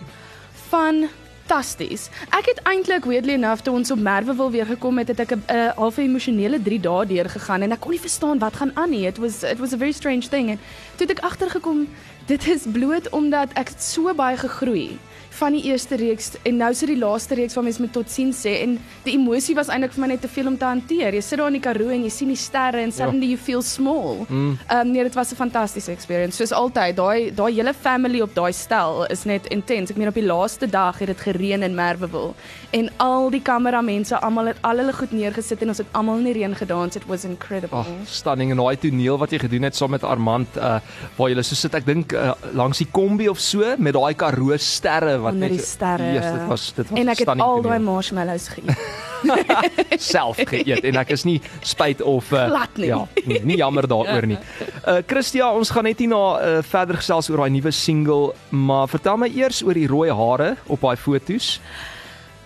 Fantasties. 0.70 2.08
Ek 2.30 2.46
het 2.46 2.60
eintlik 2.62 3.04
weirdly 3.04 3.32
enough 3.34 3.62
toe 3.62 3.74
ons 3.74 3.90
op 3.90 3.98
Merwe 3.98 4.34
wil 4.34 4.50
weer 4.50 4.66
gekom 4.66 4.98
het, 4.98 5.08
het 5.08 5.20
ek 5.20 5.30
'n 5.34 5.42
uh, 5.50 5.68
half 5.76 5.96
emosionele 5.98 6.62
3 6.62 6.80
dae 6.80 7.06
deur 7.06 7.28
gegaan 7.28 7.62
en 7.62 7.72
ek 7.72 7.80
kon 7.80 7.90
nie 7.90 8.00
verstaan 8.00 8.38
wat 8.38 8.54
gaan 8.56 8.70
aan 8.76 8.90
nie. 8.90 9.06
It 9.06 9.18
was 9.18 9.42
it 9.42 9.58
was 9.58 9.72
a 9.72 9.76
very 9.76 9.92
strange 9.92 10.28
thing 10.28 10.50
en 10.50 10.58
toe 10.96 11.06
het 11.06 11.18
ek 11.18 11.24
agtergekom 11.24 11.88
dit 12.26 12.46
is 12.48 12.62
bloot 12.72 13.08
omdat 13.10 13.48
ek 13.54 13.70
so 13.78 14.14
baie 14.14 14.36
gegroei 14.36 14.98
van 15.40 15.56
die 15.56 15.62
eerste 15.70 15.96
reeks 15.96 16.34
en 16.48 16.58
nou 16.60 16.70
sit 16.76 16.90
die 16.92 16.98
laaste 17.00 17.36
reeks 17.38 17.56
waar 17.56 17.64
mense 17.66 17.82
met 17.82 17.92
totsiens 17.94 18.42
sê 18.44 18.52
en 18.64 18.76
die 19.06 19.14
emosie 19.16 19.54
was 19.56 19.70
eintlik 19.72 19.94
vir 19.96 20.04
my 20.04 20.10
net 20.12 20.22
te 20.24 20.30
veel 20.30 20.50
om 20.50 20.58
te 20.60 20.68
hanteer. 20.68 21.16
Jy 21.16 21.22
sit 21.24 21.40
daar 21.40 21.50
in 21.52 21.56
die 21.56 21.62
Karoo 21.64 21.92
en 21.94 22.04
jy 22.04 22.12
sien 22.12 22.32
die 22.32 22.38
sterre 22.38 22.82
en 22.84 22.92
suddenly 22.92 23.30
you 23.32 23.40
feel 23.40 23.62
small. 23.64 24.26
Ehm 24.28 24.56
um, 24.76 24.90
nee, 24.92 25.04
dit 25.06 25.16
was 25.16 25.32
'n 25.32 25.40
fantastiese 25.40 25.92
experience. 25.92 26.36
Soos 26.36 26.52
altyd, 26.52 26.96
daai 26.96 27.30
daai 27.34 27.52
hele 27.54 27.74
family 27.74 28.20
op 28.20 28.34
daai 28.34 28.52
stel 28.52 29.06
is 29.06 29.24
net 29.24 29.46
intens. 29.46 29.90
Ek 29.90 29.96
meen 29.96 30.08
op 30.08 30.14
die 30.14 30.26
laaste 30.26 30.66
dag 30.66 30.98
het 30.98 31.08
dit 31.08 31.20
gereën 31.20 31.62
in 31.62 31.74
Merwewil 31.74 32.34
en 32.70 32.90
al 32.96 33.30
die 33.30 33.42
kameramense 33.42 34.18
almal 34.20 34.46
het 34.52 34.58
al 34.60 34.76
hulle 34.76 34.92
goed 34.92 35.12
neergesit 35.12 35.62
en 35.62 35.68
ons 35.68 35.78
het 35.78 35.86
almal 35.92 36.18
in 36.18 36.24
die 36.24 36.32
reën 36.32 36.54
gedans. 36.54 36.96
It 36.96 37.06
was 37.06 37.24
incredible. 37.24 37.78
Oh, 37.78 37.86
stunning 38.04 38.50
en 38.50 38.56
daai 38.56 38.76
toneel 38.76 39.18
wat 39.18 39.30
jy 39.30 39.38
gedoen 39.38 39.62
het 39.62 39.76
saam 39.76 39.90
met 39.90 40.04
Armand 40.04 40.56
uh 40.56 40.78
waar 41.16 41.30
jy 41.30 41.42
so 41.42 41.54
sit 41.54 41.74
ek 41.74 41.86
dink 41.86 42.12
uh, 42.12 42.32
langs 42.54 42.78
die 42.78 42.88
kombi 42.92 43.28
of 43.28 43.40
so 43.40 43.74
met 43.78 43.94
daai 43.94 44.14
Karoo 44.14 44.56
sterre 44.56 45.18
wat 45.18 45.29
onder 45.32 45.52
die 45.54 45.62
sterre. 45.64 46.12
Yes, 46.14 46.32
dit 46.32 46.48
was 46.48 46.66
dit 46.76 46.90
was 46.90 47.00
en 47.00 47.08
ek 47.14 47.22
het 47.22 47.28
stunning 47.28 47.46
al 47.46 47.62
daai 47.66 47.78
marshmallows 47.84 48.48
geëet. 48.54 48.84
self 50.14 50.38
geëet 50.48 50.86
en 50.88 50.96
ek 51.02 51.12
is 51.16 51.26
nie 51.28 51.38
spyt 51.66 52.00
of 52.02 52.30
uh, 52.32 52.46
Glad 52.48 52.80
nie. 52.80 52.88
ja, 52.88 53.00
nie, 53.28 53.40
nie 53.52 53.58
jammer 53.60 53.88
daaroor 53.90 54.26
nie. 54.30 54.38
Uh 54.86 55.00
Christia, 55.06 55.50
ons 55.52 55.70
gaan 55.74 55.88
net 55.88 56.00
hier 56.00 56.12
na 56.12 56.22
uh, 56.38 56.58
verder 56.66 57.00
gesels 57.00 57.30
oor 57.30 57.44
daai 57.44 57.54
nuwe 57.56 57.72
single, 57.74 58.32
maar 58.50 58.88
vertel 58.92 59.20
my 59.20 59.28
eers 59.34 59.62
oor 59.66 59.76
die 59.76 59.88
rooi 59.90 60.08
hare 60.10 60.54
op 60.68 60.80
daai 60.86 60.96
foto's. 60.96 61.58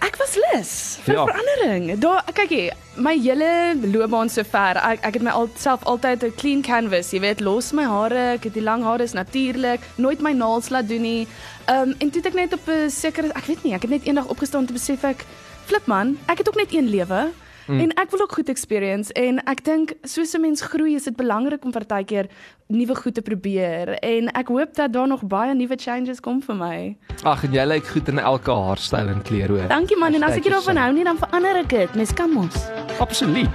Ek 0.05 0.17
was 0.21 0.35
lus 0.37 0.71
vir 1.06 1.15
Ja. 1.15 1.25
verandering. 1.27 1.99
Daar 2.01 2.25
kyk 2.37 2.51
jy, 2.51 2.71
my 2.97 3.15
hele 3.19 3.75
loopbaan 3.89 4.29
sover, 4.29 4.77
ek 4.77 5.01
ek 5.03 5.15
het 5.15 5.23
my 5.23 5.31
alself 5.31 5.85
altyd 5.85 6.23
'n 6.25 6.35
clean 6.37 6.62
canvas, 6.62 7.11
jy 7.12 7.21
weet, 7.21 7.41
los 7.41 7.73
my 7.73 7.85
hare, 7.85 8.35
ek 8.35 8.45
het 8.45 8.55
die 8.55 8.62
lang 8.62 8.83
hare 8.83 9.03
is 9.03 9.12
natuurlik, 9.15 9.81
nooit 9.97 10.21
my 10.21 10.33
naels 10.33 10.69
laat 10.71 10.89
doen 10.89 11.03
nie. 11.03 11.27
Ehm 11.69 11.89
um, 11.91 11.95
en 11.99 12.11
toe 12.11 12.21
het 12.23 12.27
ek 12.27 12.35
net 12.35 12.53
op 12.53 12.69
'n 12.69 12.91
sekere 12.91 13.29
ek 13.35 13.47
weet 13.47 13.65
nie, 13.65 13.73
ek 13.75 13.83
het 13.83 13.91
net 13.91 14.05
eendag 14.05 14.27
opgestaan 14.29 14.67
te 14.67 14.73
besef 14.73 15.05
ek 15.05 15.25
flip 15.67 15.87
man, 15.87 16.19
ek 16.29 16.39
het 16.39 16.49
ook 16.49 16.57
net 16.57 16.73
een 16.75 16.89
lewe. 16.91 17.31
Mm. 17.66 17.81
En 17.81 17.94
ek 17.94 18.11
wil 18.11 18.20
ook 18.20 18.32
goed 18.32 18.49
experience 18.49 19.12
en 19.12 19.40
ek 19.49 19.64
dink 19.64 19.94
soos 20.02 20.34
'n 20.34 20.40
mens 20.40 20.61
groei 20.61 20.94
is 20.94 21.05
dit 21.05 21.16
belangrik 21.16 21.64
om 21.64 21.72
partykeer 21.72 22.26
nuwe 22.69 22.94
goed 22.94 23.14
te 23.14 23.22
probeer 23.22 23.88
en 24.00 24.28
ek 24.32 24.49
hoop 24.49 24.75
dat 24.75 24.93
daar 24.93 25.08
nog 25.08 25.22
baie 25.22 25.55
nuwe 25.55 25.76
changes 25.76 26.20
kom 26.20 26.43
vir 26.43 26.55
my. 26.56 26.96
Ag, 27.22 27.44
en 27.44 27.52
jy 27.52 27.64
lyk 27.64 27.87
goed 27.87 28.08
in 28.08 28.19
elke 28.19 28.50
haarstyl 28.50 29.08
en 29.08 29.22
kleur 29.22 29.49
hoor. 29.49 29.69
Dankie 29.69 29.96
man 29.96 30.14
en 30.14 30.22
as 30.22 30.37
ek 30.37 30.44
Hashtag 30.44 30.52
hiervan 30.52 30.75
yourself. 30.75 30.84
hou 30.84 30.93
nie 30.94 31.05
dan 31.05 31.19
verander 31.19 31.56
ek 31.56 31.69
dit. 31.69 31.94
Mens 31.94 32.12
kan 32.12 32.31
mos. 32.31 32.56
Absoluut. 32.99 33.49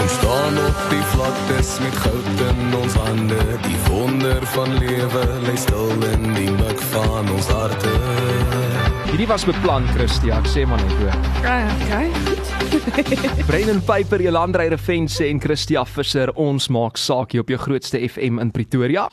Ons 0.00 0.12
staan 0.18 0.58
op 0.58 0.80
die 0.90 1.04
vlaktes 1.14 1.78
met 1.80 1.94
goud 1.94 2.40
in 2.50 2.74
ons 2.82 2.94
hande. 2.94 3.40
Die 3.62 3.78
wonder 3.88 4.46
van 4.46 4.78
lewe 4.78 5.24
lê 5.46 5.56
stil 5.56 5.90
in 6.12 6.32
die 6.34 6.50
mik 6.50 6.80
van 6.94 7.30
ons 7.30 7.48
harte. 7.48 7.94
Hierdie 9.10 9.26
was 9.26 9.44
beplan, 9.44 9.86
Christia, 9.94 10.38
ek 10.38 10.46
sê 10.46 10.66
maar 10.66 10.78
net 10.78 10.92
hoor. 11.02 11.16
Okay. 11.42 12.39
Brendan 13.48 13.80
Piper, 13.80 14.20
Jolandrey 14.22 14.68
Revense 14.68 15.26
en 15.26 15.40
Christia 15.40 15.84
Visser, 15.84 16.30
ons 16.34 16.68
maak 16.68 16.98
saak 17.00 17.32
hier 17.34 17.42
op 17.44 17.50
jou 17.50 17.58
grootste 17.58 17.98
FM 18.08 18.38
in 18.42 18.50
Pretoria. 18.54 19.08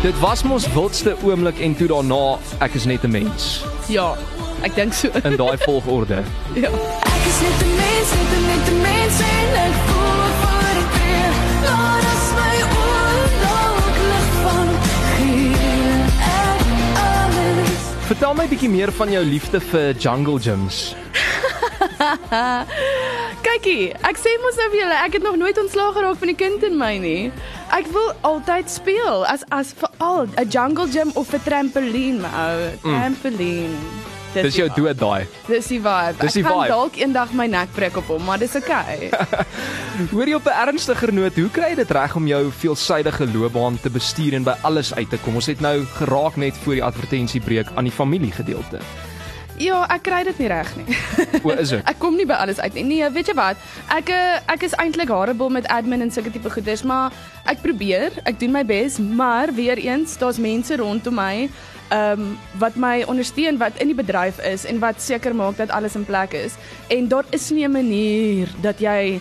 Dit 0.00 0.16
was 0.22 0.42
mos 0.48 0.64
wildste 0.72 1.16
oomblik 1.28 1.60
en 1.60 1.74
toe 1.76 1.88
daarna 1.90 2.38
ek 2.64 2.74
is 2.74 2.86
net 2.88 3.04
'n 3.04 3.10
mens 3.10 3.62
Ja, 3.88 4.14
ek 4.62 4.74
dink 4.74 4.92
so. 4.92 5.08
in 5.24 5.36
daai 5.36 5.58
volgorde. 5.58 6.22
ja. 6.62 6.70
Ek 6.70 7.24
is 7.28 7.40
net 7.44 7.60
'n 7.62 7.74
mens, 7.76 8.10
net 8.48 8.68
'n 8.68 8.80
mens 8.82 9.20
en 9.20 9.54
ek 9.66 9.74
voel 9.86 10.39
Vertel 18.10 18.32
my 18.34 18.42
bietjie 18.50 18.66
meer 18.66 18.90
van 18.90 19.12
jou 19.14 19.20
liefde 19.22 19.60
vir 19.62 19.92
jungle 20.02 20.40
gyms. 20.42 20.80
Kykie, 23.46 23.92
ek 24.02 24.18
sê 24.18 24.32
mos 24.42 24.58
nou 24.58 24.66
vir 24.72 24.80
julle, 24.80 24.96
ek 25.06 25.14
het 25.14 25.22
nog 25.28 25.38
nooit 25.38 25.60
ontslaag 25.62 25.94
geraak 25.94 26.18
van 26.18 26.32
die 26.32 26.38
kind 26.40 26.66
in 26.66 26.74
my 26.80 26.96
nie. 26.98 27.30
Ek 27.70 27.86
wil 27.94 28.10
altyd 28.26 28.66
speel 28.66 29.22
as 29.30 29.46
as 29.54 29.70
veral 29.78 30.26
'n 30.26 30.50
jungle 30.50 30.90
gym 30.90 31.14
of 31.14 31.30
'n 31.30 31.46
trampolien, 31.46 32.18
my 32.18 32.32
ou. 32.34 32.58
Trampolien. 32.82 33.78
Mm. 33.78 34.19
Dis 34.34 34.54
jou 34.54 34.68
die 34.68 34.74
vibe. 34.74 34.94
dood 34.94 34.98
daai. 34.98 35.26
Dis 35.48 35.66
die 35.66 35.80
vibe. 35.82 36.14
Dis 36.20 36.32
die 36.38 36.44
ek 36.44 36.48
gaan 36.52 36.68
dalk 36.70 36.96
eendag 37.00 37.32
my 37.34 37.46
nek 37.50 37.72
breek 37.74 37.96
op 37.98 38.06
hom, 38.12 38.22
maar 38.24 38.38
dis 38.38 38.54
okay. 38.56 39.10
Hoor 40.14 40.26
jy 40.30 40.34
op 40.38 40.46
'n 40.46 40.56
ernstiger 40.68 41.12
noot, 41.12 41.34
hoe 41.34 41.50
kry 41.50 41.70
jy 41.74 41.76
dit 41.82 41.90
reg 41.90 42.16
om 42.16 42.26
jou 42.26 42.42
veelsidige 42.62 43.26
loopbaan 43.34 43.78
te 43.82 43.90
bestuur 43.90 44.34
en 44.34 44.44
by 44.46 44.54
alles 44.62 44.94
uit 44.94 45.10
te 45.10 45.18
kom? 45.24 45.34
Ons 45.34 45.46
het 45.50 45.60
nou 45.60 45.84
geraak 45.98 46.36
net 46.36 46.54
voor 46.64 46.74
die 46.74 46.84
advertensiebreek 46.84 47.66
aan 47.74 47.84
die 47.84 47.92
familiegedeelte. 47.92 48.78
ja, 49.60 49.84
ek 49.92 50.02
kry 50.02 50.22
dit 50.24 50.38
nie 50.38 50.48
reg 50.48 50.68
nie. 50.76 50.96
O, 51.44 51.50
is 51.50 51.68
dit? 51.74 51.82
Ek 51.84 51.98
kom 52.00 52.14
nie 52.16 52.24
by 52.24 52.32
alles 52.40 52.60
uit 52.60 52.74
nie. 52.74 52.84
Nee, 52.84 53.10
weet 53.12 53.26
jy 53.28 53.34
wat? 53.36 53.56
Ek 53.92 54.08
eh, 54.08 54.38
ek 54.48 54.62
is 54.64 54.72
eintlik 54.80 55.08
horrible 55.12 55.50
met 55.50 55.66
admin 55.68 56.00
en 56.00 56.10
sulke 56.10 56.30
tipe 56.32 56.48
goeders, 56.50 56.82
maar 56.82 57.12
ek 57.44 57.60
probeer, 57.60 58.12
ek 58.24 58.38
doen 58.40 58.52
my 58.52 58.64
bes, 58.64 58.96
maar 58.98 59.52
weer 59.52 59.76
eens, 59.76 60.16
daar's 60.16 60.38
mense 60.38 60.76
rondom 60.80 61.14
my 61.14 61.50
um 61.90 62.38
wat 62.58 62.74
my 62.74 63.02
ondersteun 63.06 63.58
wat 63.58 63.76
in 63.82 63.90
die 63.90 63.98
bedryf 63.98 64.38
is 64.46 64.64
en 64.64 64.78
wat 64.78 65.02
seker 65.02 65.34
maak 65.34 65.56
dat 65.56 65.70
alles 65.70 65.94
in 65.94 66.04
plek 66.04 66.32
is. 66.32 66.54
En 66.88 67.08
daar 67.08 67.24
is 67.30 67.50
nie 67.50 67.66
'n 67.66 67.72
manier 67.72 68.48
dat 68.60 68.80
jy 68.80 69.20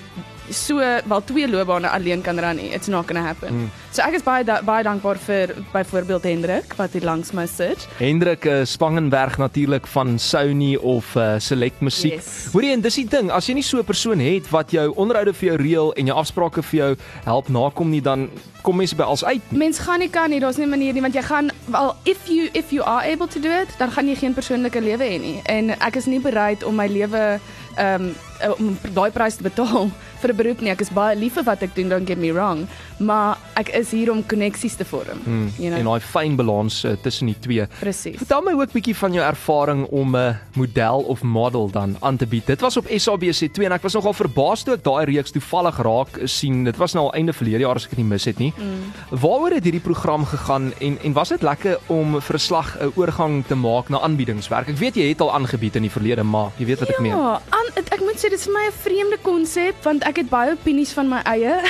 so 0.52 0.78
wel 0.80 1.24
twee 1.24 1.48
loopbane 1.48 1.90
alleen 1.90 2.22
kan 2.22 2.40
ran 2.40 2.56
nie. 2.56 2.70
It's 2.74 2.88
not 2.88 3.08
going 3.08 3.20
to 3.22 3.26
happen. 3.26 3.54
Mm. 3.54 3.70
So 3.92 4.02
ek 4.06 4.20
is 4.20 4.24
baie 4.24 4.44
da 4.46 4.60
baie 4.66 4.84
dankbaar 4.84 5.18
vir 5.18 5.54
byvoorbeeld 5.74 6.24
Hendrik 6.24 6.76
wat 6.78 6.94
hier 6.94 7.06
langs 7.08 7.32
my 7.34 7.46
sit. 7.50 7.88
Hendrik 7.98 8.46
uh, 8.46 8.62
Spangenberg 8.66 9.38
natuurlik 9.38 9.88
van 9.88 10.20
Sony 10.20 10.76
of 10.76 11.16
uh, 11.16 11.40
Select 11.40 11.82
Musiek. 11.82 12.20
Yes. 12.20 12.50
Hoorie 12.54 12.72
en 12.76 12.82
dis 12.86 13.00
die 13.02 13.08
ding, 13.10 13.32
as 13.32 13.50
jy 13.50 13.58
nie 13.58 13.66
so 13.66 13.80
'n 13.80 13.86
persoon 13.86 14.20
het 14.20 14.50
wat 14.50 14.72
jou 14.72 14.92
onderhoude 14.96 15.34
vir 15.34 15.48
jou 15.50 15.58
reël 15.58 15.94
en 15.94 16.06
jou 16.06 16.18
afsprake 16.18 16.64
vir 16.64 16.78
jou 16.80 16.92
help 17.26 17.50
nakom 17.50 17.90
nie, 17.90 18.02
dan 18.02 18.30
kom 18.62 18.78
mense 18.78 18.96
by 18.96 19.04
als 19.04 19.24
uit. 19.26 19.42
nie. 19.50 19.60
Mens 19.60 19.80
gaan 19.80 20.00
nie 20.00 20.10
kan 20.10 20.30
nie, 20.30 20.40
daar's 20.40 20.58
nie 20.58 20.68
manier 20.68 20.94
nie 20.94 21.02
want 21.02 21.14
jy 21.14 21.22
gaan 21.22 21.50
wel 21.66 21.96
if 22.04 22.28
you 22.28 22.50
if 22.54 22.72
you 22.72 22.84
are 22.84 23.04
able 23.04 23.28
to 23.28 23.40
do 23.40 23.50
it, 23.50 23.70
dan 23.78 23.92
gaan 23.92 24.08
jy 24.08 24.16
geen 24.16 24.34
persoonlike 24.34 24.82
lewe 24.82 25.04
hê 25.04 25.20
nie. 25.20 25.42
En 25.46 25.70
ek 25.80 25.96
is 25.96 26.06
nie 26.06 26.20
bereid 26.20 26.64
om 26.64 26.76
my 26.76 26.88
lewe 26.88 27.40
ehm 27.78 28.10
um, 28.10 28.16
om 28.58 28.78
daai 28.94 29.12
prys 29.12 29.36
te 29.36 29.44
betaal 29.44 29.90
vir 30.22 30.30
'n 30.34 30.36
beroep 30.36 30.62
nie. 30.62 30.70
Ek 30.72 30.82
is 30.82 30.90
baie 30.90 31.16
lief 31.16 31.34
vir 31.34 31.44
wat 31.44 31.62
ek 31.64 31.76
doen, 31.76 31.90
don't 31.90 32.08
get 32.08 32.18
me 32.18 32.32
wrong, 32.34 32.68
maar 33.00 33.38
ek 33.56 33.70
is 33.70 33.92
hier 33.92 34.12
om 34.12 34.24
koneksies 34.24 34.76
te 34.78 34.86
vorm, 34.86 35.20
Hmm. 35.24 35.50
you 35.58 35.74
En 35.74 35.82
know. 35.84 35.94
daai 35.94 36.00
fyn 36.02 36.36
balans 36.36 36.84
uh, 36.86 36.92
tussen 37.02 37.28
die 37.28 37.36
twee. 37.40 37.68
Presies. 37.80 38.18
Vertel 38.18 38.42
my 38.42 38.52
ook 38.54 38.72
bietjie 38.72 38.96
van 38.96 39.14
jou 39.14 39.24
ervaring 39.26 39.86
om 39.92 40.16
'n 40.16 40.38
model 40.56 41.00
of 41.08 41.24
model 41.24 41.70
dan 41.72 41.98
aan 42.02 42.18
te 42.18 42.26
bied. 42.26 42.46
Dit 42.46 42.62
was 42.62 42.78
op 42.78 42.86
SABC2 42.88 43.66
en 43.66 43.72
ek 43.72 43.82
was 43.82 43.94
nogal 43.94 44.14
verbaas 44.14 44.64
toe 44.64 44.74
ek 44.74 44.84
daai 44.84 45.06
reeks 45.06 45.32
toevallig 45.32 45.78
raak 45.78 46.20
sien. 46.26 46.64
Dit 46.64 46.78
was 46.78 46.94
nou 46.94 47.06
al 47.06 47.14
einde 47.14 47.34
verlede 47.34 47.60
jaar 47.60 47.76
as 47.76 47.84
ek 47.86 47.90
dit 47.90 48.00
nie 48.00 48.08
mis 48.08 48.26
het 48.26 48.38
nie. 48.40 48.54
Mm. 48.58 49.20
Waaroor 49.20 49.52
het 49.52 49.64
hierdie 49.64 49.82
program 49.82 50.26
gegaan 50.26 50.74
en 50.80 50.98
en 51.04 51.14
was 51.14 51.30
dit 51.30 51.42
lekker 51.42 51.78
om 51.88 52.22
vir 52.22 52.36
'n 52.36 52.40
slag 52.40 52.78
'n 52.82 52.92
oorgang 52.96 53.46
te 53.48 53.56
maak 53.56 53.90
na 53.90 54.00
aanbiedingswerk? 54.00 54.68
Ek 54.70 54.78
weet 54.78 54.96
jy 54.96 55.10
het 55.10 55.22
al 55.22 55.34
aangebied 55.34 55.76
in 55.76 55.82
die 55.82 55.92
verlede, 55.92 56.24
maar 56.24 56.52
jy 56.58 56.66
weet 56.66 56.80
wat 56.80 56.90
ek 56.90 57.00
meen. 57.00 57.12
Ja, 57.18 57.42
ek 57.76 58.00
moet 58.02 58.18
sê 58.18 58.30
dit 58.30 58.34
is 58.40 58.46
vir 58.46 58.54
my 58.54 58.66
'n 58.68 58.72
vreemde 58.84 59.18
konsep 59.24 59.76
want 59.84 60.04
ek 60.10 60.24
het 60.24 60.30
baie 60.30 60.54
opinies 60.58 60.92
van 60.98 61.10
my 61.12 61.24
eie. 61.30 61.56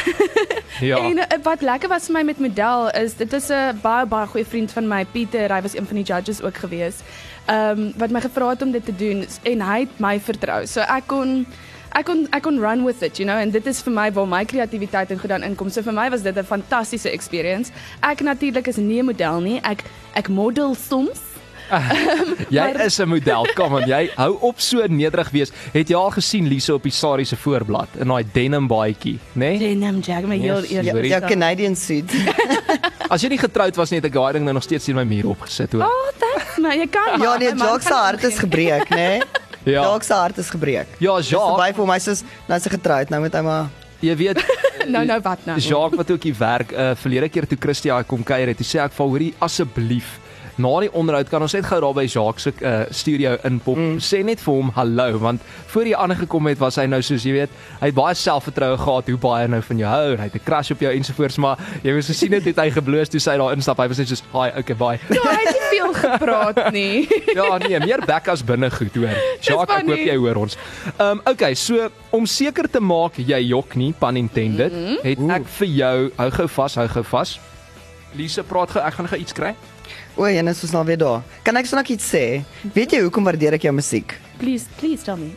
Ja. 0.79 0.95
En 1.03 1.17
uh, 1.17 1.23
wat 1.43 1.61
lekker 1.61 1.89
was 1.91 2.05
vir 2.07 2.13
my 2.15 2.21
met 2.23 2.37
model 2.39 2.85
is 2.95 3.17
dit 3.19 3.33
is 3.33 3.49
'n 3.51 3.79
baie 3.81 4.05
baie 4.05 4.27
goeie 4.31 4.45
vriend 4.45 4.71
van 4.71 4.87
my 4.87 5.05
Pieter, 5.05 5.51
hy 5.51 5.61
was 5.61 5.75
een 5.75 5.85
van 5.85 5.95
die 5.95 6.05
judges 6.05 6.41
ook 6.41 6.55
gewees. 6.55 7.01
Ehm 7.45 7.79
um, 7.79 7.93
wat 7.97 8.09
my 8.09 8.21
gevra 8.21 8.49
het 8.49 8.61
om 8.61 8.71
dit 8.71 8.85
te 8.85 8.95
doen 8.95 9.25
en 9.43 9.61
hy 9.61 9.79
het 9.79 9.99
my 9.99 10.19
vertrou. 10.19 10.65
So 10.65 10.79
ek 10.79 11.07
kon 11.07 11.45
ek 11.91 12.05
kon 12.05 12.27
ek 12.31 12.43
kon 12.43 12.59
run 12.59 12.85
with 12.85 13.01
it, 13.01 13.17
you 13.17 13.27
know, 13.27 13.41
en 13.41 13.51
dit 13.51 13.65
is 13.65 13.81
vir 13.81 13.93
my 13.93 14.11
waar 14.11 14.27
my 14.27 14.45
kreatiwiteit 14.45 15.11
en 15.11 15.19
gedaan 15.19 15.43
inkom. 15.43 15.69
So 15.69 15.81
vir 15.81 15.93
my 15.93 16.09
was 16.09 16.21
dit 16.21 16.37
'n 16.37 16.43
fantastiese 16.43 17.11
experience. 17.11 17.71
Ek 17.99 18.21
natuurlik 18.21 18.67
is 18.67 18.77
nie 18.77 19.01
'n 19.01 19.05
model 19.05 19.41
nie. 19.41 19.59
Ek 19.63 19.83
ek 20.13 20.29
model 20.29 20.75
soms. 20.75 21.28
Jy 22.57 22.65
maar- 22.73 22.85
is 22.85 22.99
'n 22.99 23.07
model. 23.09 23.47
Kom 23.55 23.75
aan, 23.77 23.87
jy 23.87 24.09
hou 24.15 24.37
op 24.41 24.59
so 24.59 24.85
nederig 24.87 25.29
wees. 25.29 25.51
Het 25.73 25.89
jy 25.89 25.95
al 25.95 26.11
gesien 26.11 26.47
Lise 26.47 26.73
op 26.73 26.83
die 26.83 26.91
sari 26.91 27.25
se 27.25 27.35
voorblad 27.37 27.87
in 27.99 28.07
daai 28.07 28.23
denim 28.33 28.67
baadjie, 28.67 29.19
né? 29.33 29.53
Nee? 29.57 29.59
Denim 29.59 29.99
jag 30.01 30.25
my 30.25 30.37
heel 30.37 30.63
Yes, 30.63 30.85
eers. 30.85 31.07
Ja, 31.07 31.19
Canadian 31.19 31.75
suit. 31.75 32.11
As 33.13 33.21
jy 33.21 33.29
nie 33.29 33.41
getroud 33.41 33.75
was 33.75 33.89
nie, 33.89 33.99
het 33.99 34.05
ek 34.05 34.13
daai 34.13 34.33
ding 34.33 34.43
nou 34.45 34.53
nog 34.53 34.63
steeds 34.63 34.87
in 34.87 34.95
my 34.95 35.03
muur 35.03 35.29
opgesit 35.33 35.73
hoor. 35.73 35.83
Oh, 35.83 36.09
thanks 36.21 36.57
man. 36.61 36.77
Jy 36.77 36.87
kan 36.87 37.11
Ja, 37.11 37.17
maar, 37.17 37.39
nee, 37.39 37.53
Jacques 37.55 37.87
se 37.87 37.93
hart 37.93 38.23
is 38.23 38.39
gebreek, 38.39 38.89
né? 38.89 39.21
Ja. 39.65 39.81
Jacques 39.83 40.07
se 40.07 40.13
hart 40.13 40.37
is 40.37 40.49
gebreek. 40.49 40.87
Ja, 40.99 41.17
Dis 41.17 41.29
Jacques, 41.29 41.57
verby 41.57 41.73
vir 41.75 41.85
my 41.89 41.99
soos 41.99 42.23
nou 42.47 42.57
is 42.57 42.63
hy 42.65 42.71
getroud, 42.77 43.09
nou 43.09 43.19
moet 43.21 43.33
hy 43.35 43.41
maar 43.43 43.67
jy 43.99 44.15
weet 44.15 44.39
Nou 44.87 45.03
nou 45.05 45.19
wat 45.21 45.43
nou? 45.45 45.57
Jacques 45.59 45.97
wat 45.99 46.11
ook 46.15 46.23
hier 46.23 46.37
werk, 46.39 46.71
uh 46.71 46.93
verlede 46.95 47.29
keer 47.29 47.45
toe 47.47 47.57
Christia 47.59 48.01
kom 48.07 48.23
kuier 48.23 48.47
het, 48.47 48.57
toe 48.57 48.65
sê 48.65 48.79
ek 48.79 48.95
haar, 48.95 49.07
hoorie 49.11 49.33
asseblief 49.43 50.15
Na 50.55 50.79
die 50.79 50.91
onderhoud 50.93 51.29
kan 51.29 51.41
ons 51.41 51.53
net 51.53 51.65
gou 51.65 51.79
daar 51.81 51.93
by 51.93 52.05
Jacques 52.05 52.43
se 52.43 52.53
uh, 52.61 52.81
studio 52.89 53.37
inpop. 53.43 53.77
Mm. 53.77 53.99
Sê 54.03 54.23
net 54.23 54.41
vir 54.41 54.53
hom 54.53 54.71
hallo 54.75 55.19
want 55.19 55.41
voor 55.73 55.85
hy 55.85 55.93
aangekom 55.93 56.47
het 56.47 56.59
was 56.59 56.79
hy 56.81 56.85
nou 56.89 57.01
soos 57.05 57.23
jy 57.23 57.33
weet, 57.35 57.53
hy 57.79 57.91
het 57.91 57.95
baie 57.95 58.15
selfvertroue 58.15 58.77
gehad 58.77 59.11
hoe 59.11 59.17
baie 59.17 59.47
nou 59.47 59.61
van 59.61 59.77
jou 59.77 59.89
hou. 59.89 60.11
en 60.13 60.19
Hy 60.19 60.27
het 60.31 60.35
'n 60.35 60.45
crush 60.45 60.71
op 60.71 60.79
jou 60.79 60.93
ensovoorts, 60.93 61.37
maar 61.37 61.57
jy 61.83 61.93
moes 61.93 62.07
gesien 62.07 62.33
het, 62.33 62.45
het 62.45 62.57
hy 62.57 62.69
gebloos 62.71 63.09
toe 63.09 63.19
sy 63.19 63.37
daar 63.37 63.53
instap. 63.53 63.77
Hy 63.77 63.87
was 63.87 63.97
net 63.97 64.07
soos, 64.07 64.23
"Hi, 64.33 64.49
okay, 64.57 64.75
bye." 64.75 64.99
Ja, 65.09 65.21
hy 65.23 65.43
het 65.45 65.55
nie 65.55 65.69
veel 65.69 65.93
gepraat 65.93 66.71
nie. 66.71 67.07
Ja, 67.39 67.57
nee, 67.57 67.79
meer 67.79 68.01
bekkas 68.05 68.43
binne 68.43 68.71
goed 68.71 68.95
hoor. 68.95 69.15
Jacques, 69.39 69.77
ek 69.77 69.85
hoop 69.87 70.05
jy 70.05 70.15
hoor 70.17 70.35
ons. 70.35 70.57
Ehm 70.97 71.11
um, 71.11 71.21
okay, 71.25 71.53
so 71.53 71.89
om 72.09 72.25
seker 72.25 72.69
te 72.69 72.79
maak 72.79 73.17
jy 73.17 73.39
jok 73.47 73.75
nie, 73.75 73.93
pun 73.93 74.17
intended, 74.17 74.71
mm 74.71 74.85
-hmm. 74.85 74.97
het 75.03 75.19
ek 75.39 75.47
vir 75.47 75.67
jou 75.67 76.11
hou 76.15 76.31
gou 76.31 76.47
vas, 76.47 76.75
hou 76.75 76.87
gou 76.87 77.03
vas. 77.03 77.39
Lise, 78.17 78.43
praat 78.43 78.71
gou, 78.71 78.83
ek 78.85 78.93
gaan 78.93 79.07
gou 79.07 79.19
iets 79.19 79.33
kry. 79.33 79.55
O, 80.15 80.25
en 80.25 80.47
is 80.47 80.63
ons 80.63 80.71
nou 80.71 80.85
weer 80.85 80.97
daar. 80.97 81.21
Kan 81.43 81.55
ek 81.55 81.65
sonak 81.65 81.89
iets 81.93 82.09
sê? 82.11 82.41
Weet 82.73 82.91
jy 82.91 83.03
hoekom 83.05 83.23
waardeer 83.23 83.53
ek 83.53 83.63
jou 83.63 83.73
musiek? 83.73 84.15
Please, 84.39 84.65
please 84.79 85.03
tell 85.03 85.17
me. 85.19 85.33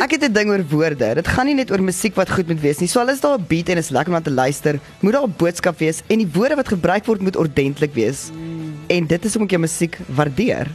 Ek 0.00 0.16
het 0.16 0.24
'n 0.24 0.32
ding 0.32 0.48
oor 0.48 0.64
woorde. 0.64 1.14
Dit 1.14 1.28
gaan 1.28 1.46
nie 1.46 1.54
net 1.54 1.70
oor 1.70 1.82
musiek 1.82 2.14
wat 2.16 2.30
goed 2.30 2.48
moet 2.48 2.60
wees 2.60 2.80
nie. 2.80 2.88
So 2.88 3.00
al 3.00 3.08
is 3.08 3.20
daar 3.20 3.38
'n 3.38 3.46
beat 3.48 3.68
en 3.68 3.78
is 3.78 3.90
lekker 3.90 4.12
om 4.12 4.18
na 4.18 4.20
te 4.20 4.30
luister, 4.30 4.80
moet 5.00 5.12
daar 5.12 5.28
'n 5.28 5.34
boodskap 5.36 5.78
wees 5.78 6.02
en 6.08 6.18
die 6.18 6.28
woorde 6.32 6.56
wat 6.56 6.68
gebruik 6.68 7.04
word 7.06 7.20
moet 7.20 7.36
ordentlik 7.36 7.94
wees. 7.94 8.30
En 8.88 9.06
dit 9.06 9.24
is 9.24 9.32
hoekom 9.32 9.46
ek 9.46 9.50
jou 9.50 9.60
musiek 9.60 9.98
waardeer, 10.08 10.68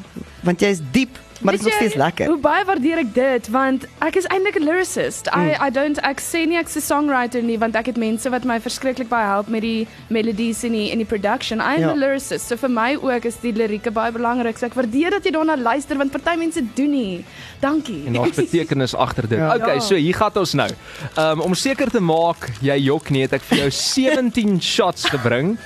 want 0.44 0.60
jy 0.62 0.68
is 0.68 0.82
diep, 0.92 1.18
maar 1.44 1.54
dit 1.54 1.62
is 1.62 1.68
nog 1.68 1.76
steeds 1.76 1.96
lekker. 1.96 2.26
Hoe 2.28 2.38
baie 2.38 2.66
waardeer 2.66 2.98
ek 2.98 3.14
dit 3.14 3.50
want 3.50 3.86
ek 4.00 4.16
is 4.16 4.26
eintlik 4.28 4.56
'n 4.60 4.64
lyricist. 4.64 5.28
I 5.28 5.40
Mm. 5.52 5.68
I 5.68 5.70
don't 5.72 5.98
ek 6.04 6.20
sê 6.22 6.46
nie 6.48 6.58
ek's 6.58 6.76
'n 6.76 6.82
songwriter 6.82 7.42
nie 7.44 7.58
want 7.58 7.76
ek 7.76 7.86
het 7.86 7.98
mense 7.98 8.30
wat 8.30 8.44
my 8.46 8.60
verskriklik 8.60 9.10
baie 9.10 9.26
help 9.26 9.48
met 9.48 9.62
die 9.62 9.88
melodies 10.10 10.64
en 10.64 10.72
die 10.72 10.92
en 10.92 10.98
die 10.98 11.06
production. 11.06 11.60
I'm 11.60 11.80
Ja. 11.80 11.90
a 11.90 11.94
lyricist. 11.96 12.48
So 12.48 12.56
vir 12.58 12.70
my 12.70 12.96
ook 13.02 13.26
is 13.26 13.36
die 13.42 13.54
lirieke 13.54 13.92
baie 13.92 14.12
belangrik. 14.12 14.58
So 14.58 14.66
ek 14.66 14.74
waardeer 14.74 15.10
dat 15.12 15.24
jy 15.26 15.32
daarna 15.32 15.56
luister 15.58 15.98
want 15.98 16.12
party 16.12 16.38
mense 16.38 16.62
doen 16.76 16.92
nie. 16.92 17.26
Dankie. 17.60 18.04
En 18.08 18.14
daar's 18.14 18.36
betekenis 18.46 18.96
agter 18.96 19.28
dit. 19.28 19.38
Ja. 19.38 19.56
Okay, 19.56 19.74
Ja. 19.76 19.80
so 19.80 19.96
hier 19.96 20.14
gaan 20.16 20.32
ons 20.36 20.54
nou. 20.54 20.70
Um, 21.18 21.42
om 21.42 21.54
seker 21.56 21.90
te 21.92 22.00
maak 22.00 22.50
jy 22.62 22.78
jok 22.80 23.10
nie, 23.10 23.22
het 23.22 23.34
ek 23.34 23.42
vir 23.42 23.58
jou 23.58 23.70
17 23.96 24.62
shots 24.62 25.06
gebring 25.10 25.58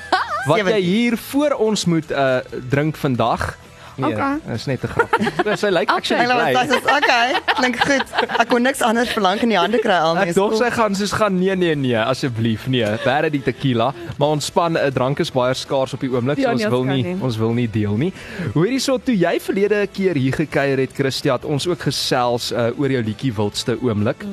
wat 0.47 0.57
jy 0.57 0.63
17. 0.63 0.83
hier 0.83 1.17
voor 1.17 1.51
ons 1.51 1.85
moet 1.85 2.11
uh 2.11 2.39
drink 2.69 2.95
vandag. 2.97 3.57
Nee, 3.97 4.11
Okay. 4.13 4.53
is 4.53 4.65
net 4.65 4.83
'n 4.83 4.87
grap. 4.87 5.09
Sy 5.61 5.67
lyk 5.69 5.89
Okay. 5.89 5.95
actually 5.97 6.25
Hulle 6.25 6.35
bly. 6.35 6.53
was 6.53 6.67
dis 6.67 6.85
okay. 6.97 7.27
Klink 7.55 7.77
goed. 7.85 8.05
Ek 8.39 8.47
kon 8.49 8.61
niks 8.61 8.81
anders 8.81 9.09
verlang 9.09 9.39
in 9.41 9.49
die 9.49 9.57
hande 9.57 9.79
kry 9.79 9.97
al 9.99 10.15
nie. 10.15 10.21
Ek 10.29 10.35
dog 10.35 10.55
sy 10.57 10.69
gaan 10.69 10.95
soos 10.95 11.11
gaan 11.13 11.39
nee 11.39 11.55
nee 11.55 11.75
nee 11.75 11.95
asseblief 11.97 12.67
nee 12.67 12.85
bære 13.05 13.29
die 13.31 13.41
tequila 13.41 13.93
maar 14.17 14.29
ontspan 14.35 14.77
'n 14.77 14.91
drank 14.93 15.19
is 15.19 15.31
baie 15.31 15.53
skaars 15.53 15.93
op 15.93 15.99
die 16.01 16.09
oomblik 16.09 16.35
so 16.37 16.41
Ja, 16.41 16.51
ons 16.51 16.61
nee, 16.61 16.69
wil 16.69 16.79
ons 16.79 16.89
nie 16.89 17.03
nie. 17.03 17.17
ons 17.21 17.37
wil 17.37 17.53
nie 17.53 17.67
deel 17.71 17.97
nie. 17.97 18.13
Hoorie 18.53 18.79
so 18.79 18.97
toe 18.97 19.15
jy 19.17 19.39
verlede 19.39 19.87
keer 19.87 20.15
hier 20.15 20.33
gekuier 20.33 20.77
het 20.79 20.91
Christia 20.93 21.33
het 21.33 21.45
ons 21.45 21.67
ook 21.67 21.79
gesels 21.79 22.51
uh, 22.51 22.71
oor 22.79 22.89
jou 22.91 23.03
liedjie 23.03 23.33
wildste 23.33 23.77
oomblik. 23.81 24.25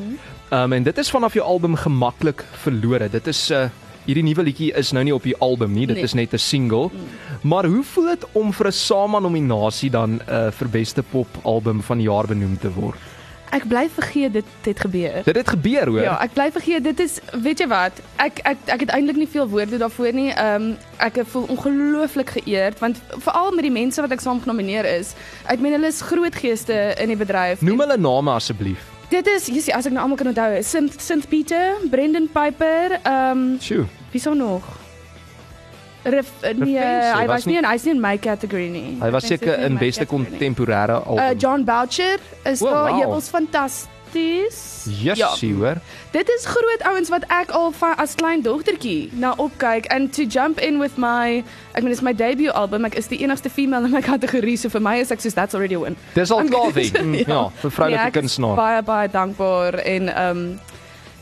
Ehm 0.50 0.64
um, 0.64 0.72
en 0.72 0.82
dit 0.82 0.98
is 0.98 1.10
vanaf 1.10 1.32
jou 1.34 1.44
album 1.46 1.76
gemaklik 1.76 2.44
verlore. 2.62 3.08
Dit 3.08 3.26
is 3.26 3.50
'n 3.50 3.54
uh, 3.54 3.68
Hierdie 4.04 4.24
nuwe 4.26 4.42
liedjie 4.42 4.72
is 4.74 4.90
nou 4.92 5.04
nie 5.06 5.14
op 5.14 5.22
die 5.22 5.36
album 5.38 5.72
nie, 5.72 5.86
dit 5.86 5.96
Nee. 5.96 6.04
is 6.04 6.14
net 6.14 6.32
'n 6.34 6.38
single. 6.38 6.90
Maar 7.42 7.66
hoe 7.66 7.82
voel 7.84 8.04
dit 8.06 8.24
om 8.32 8.52
vir 8.52 8.66
'n 8.66 8.72
SAMA 8.72 9.18
nominasie 9.18 9.90
dan 9.90 10.20
uh, 10.28 10.50
vir 10.50 10.68
beste 10.68 11.02
pop 11.02 11.28
album 11.44 11.82
van 11.82 11.98
die 11.98 12.06
jaar 12.08 12.26
benoem 12.26 12.58
te 12.58 12.72
word? 12.72 12.98
Ek 13.52 13.66
bly 13.68 13.88
vergeet 13.94 14.32
dit 14.32 14.44
het 14.64 14.80
gebeur. 14.80 15.22
Dit 15.24 15.36
het 15.36 15.48
gebeur 15.48 15.86
hoor. 15.86 16.02
Ja, 16.02 16.18
ek 16.22 16.32
bly 16.32 16.50
vergeet 16.52 16.84
dit 16.84 17.00
is 17.00 17.20
weet 17.42 17.58
jy 17.58 17.66
wat? 17.68 17.92
Ek 18.16 18.38
ek 18.44 18.56
ek 18.66 18.80
het 18.80 18.88
eintlik 18.90 19.16
nie 19.16 19.28
veel 19.28 19.48
woorde 19.48 19.76
daarvoor 19.78 20.12
nie. 20.12 20.30
Ehm 20.32 20.62
um, 20.62 20.76
ek 20.98 21.20
voel 21.26 21.46
ongelooflik 21.48 22.30
geëerd 22.30 22.78
want 22.78 22.96
veral 23.18 23.52
met 23.52 23.62
die 23.62 23.70
mense 23.70 24.00
wat 24.00 24.10
ek 24.10 24.20
saam 24.20 24.40
genomineer 24.40 24.84
is. 24.98 25.14
Ek 25.46 25.60
meen 25.60 25.72
hulle 25.72 25.86
is 25.86 26.00
groot 26.00 26.34
geeste 26.34 26.94
in 26.98 27.08
die 27.08 27.16
bedryf. 27.16 27.60
Noem 27.60 27.80
hulle 27.80 27.96
name 27.98 28.30
asseblief. 28.30 28.91
Dit 29.12 29.28
is 29.28 29.48
jy 29.50 29.60
sien 29.60 29.76
as 29.76 29.84
ek 29.88 29.92
nou 29.92 30.00
almal 30.06 30.16
kan 30.20 30.30
onthou, 30.30 30.60
Sint 30.64 30.94
Sint 31.02 31.26
Pieter, 31.28 31.82
Brendan 31.92 32.30
Piper, 32.32 32.96
ehm 33.02 33.42
um, 33.42 33.58
Sjoe. 33.60 33.84
wie 34.12 34.20
sou 34.22 34.32
nog? 34.34 34.64
Ref, 36.02 36.30
nee, 36.42 36.74
Refense, 36.74 37.10
hy 37.14 37.26
was 37.28 37.34
was 37.36 37.44
nie 37.46 37.58
in 37.60 37.66
hy's 37.68 37.84
nie 37.86 37.92
in 37.92 38.00
my 38.02 38.16
category 38.18 38.70
nie. 38.72 38.96
Hy 39.02 39.10
was 39.14 39.28
seker 39.28 39.60
in 39.66 39.76
beste 39.78 40.06
kontemporêre 40.08 40.96
Uh 40.96 41.12
album. 41.12 41.38
John 41.38 41.64
Boucher 41.68 42.18
is 42.48 42.64
daar, 42.64 42.88
wow. 42.88 43.02
jy 43.02 43.06
was 43.06 43.28
fantasties. 44.12 44.86
Jessie, 45.02 45.54
hoor. 45.54 45.76
Dit 46.10 46.28
is 46.28 46.44
groot 46.46 46.82
ouens 46.82 47.08
wat 47.08 47.24
ek 47.28 47.50
al 47.50 47.72
van 47.72 47.96
as 47.96 48.14
klein 48.14 48.42
dogtertjie 48.42 49.10
na 49.12 49.34
opkyk 49.40 49.86
and 49.92 50.12
to 50.12 50.24
jump 50.24 50.60
in 50.60 50.78
with 50.78 50.96
my 50.96 51.42
ek 51.74 51.82
meen 51.82 51.92
dis 51.92 52.02
my 52.02 52.12
debut 52.12 52.52
album. 52.52 52.84
Ek 52.84 52.94
is 52.98 53.08
die 53.08 53.20
enigste 53.22 53.50
female 53.50 53.84
in 53.88 53.94
my 53.94 54.02
kategorie, 54.04 54.56
so 54.56 54.68
vir 54.72 54.82
my 54.84 54.96
is 55.00 55.12
ek 55.14 55.22
soos 55.22 55.34
that's 55.34 55.54
already 55.54 55.74
a 55.74 55.80
win. 55.80 55.96
Dis 56.14 56.30
al 56.30 56.44
klaar 56.50 56.72
wen. 56.76 56.90
Ja. 57.22 57.28
Ja, 57.28 57.42
vir 57.62 57.70
vroulike 57.72 58.00
ek 58.08 58.16
is 58.16 58.20
kunstenaar. 58.20 58.56
Baie 58.58 58.82
baie 58.86 59.08
dankbaar 59.12 59.78
en 59.86 60.08
um 60.26 60.42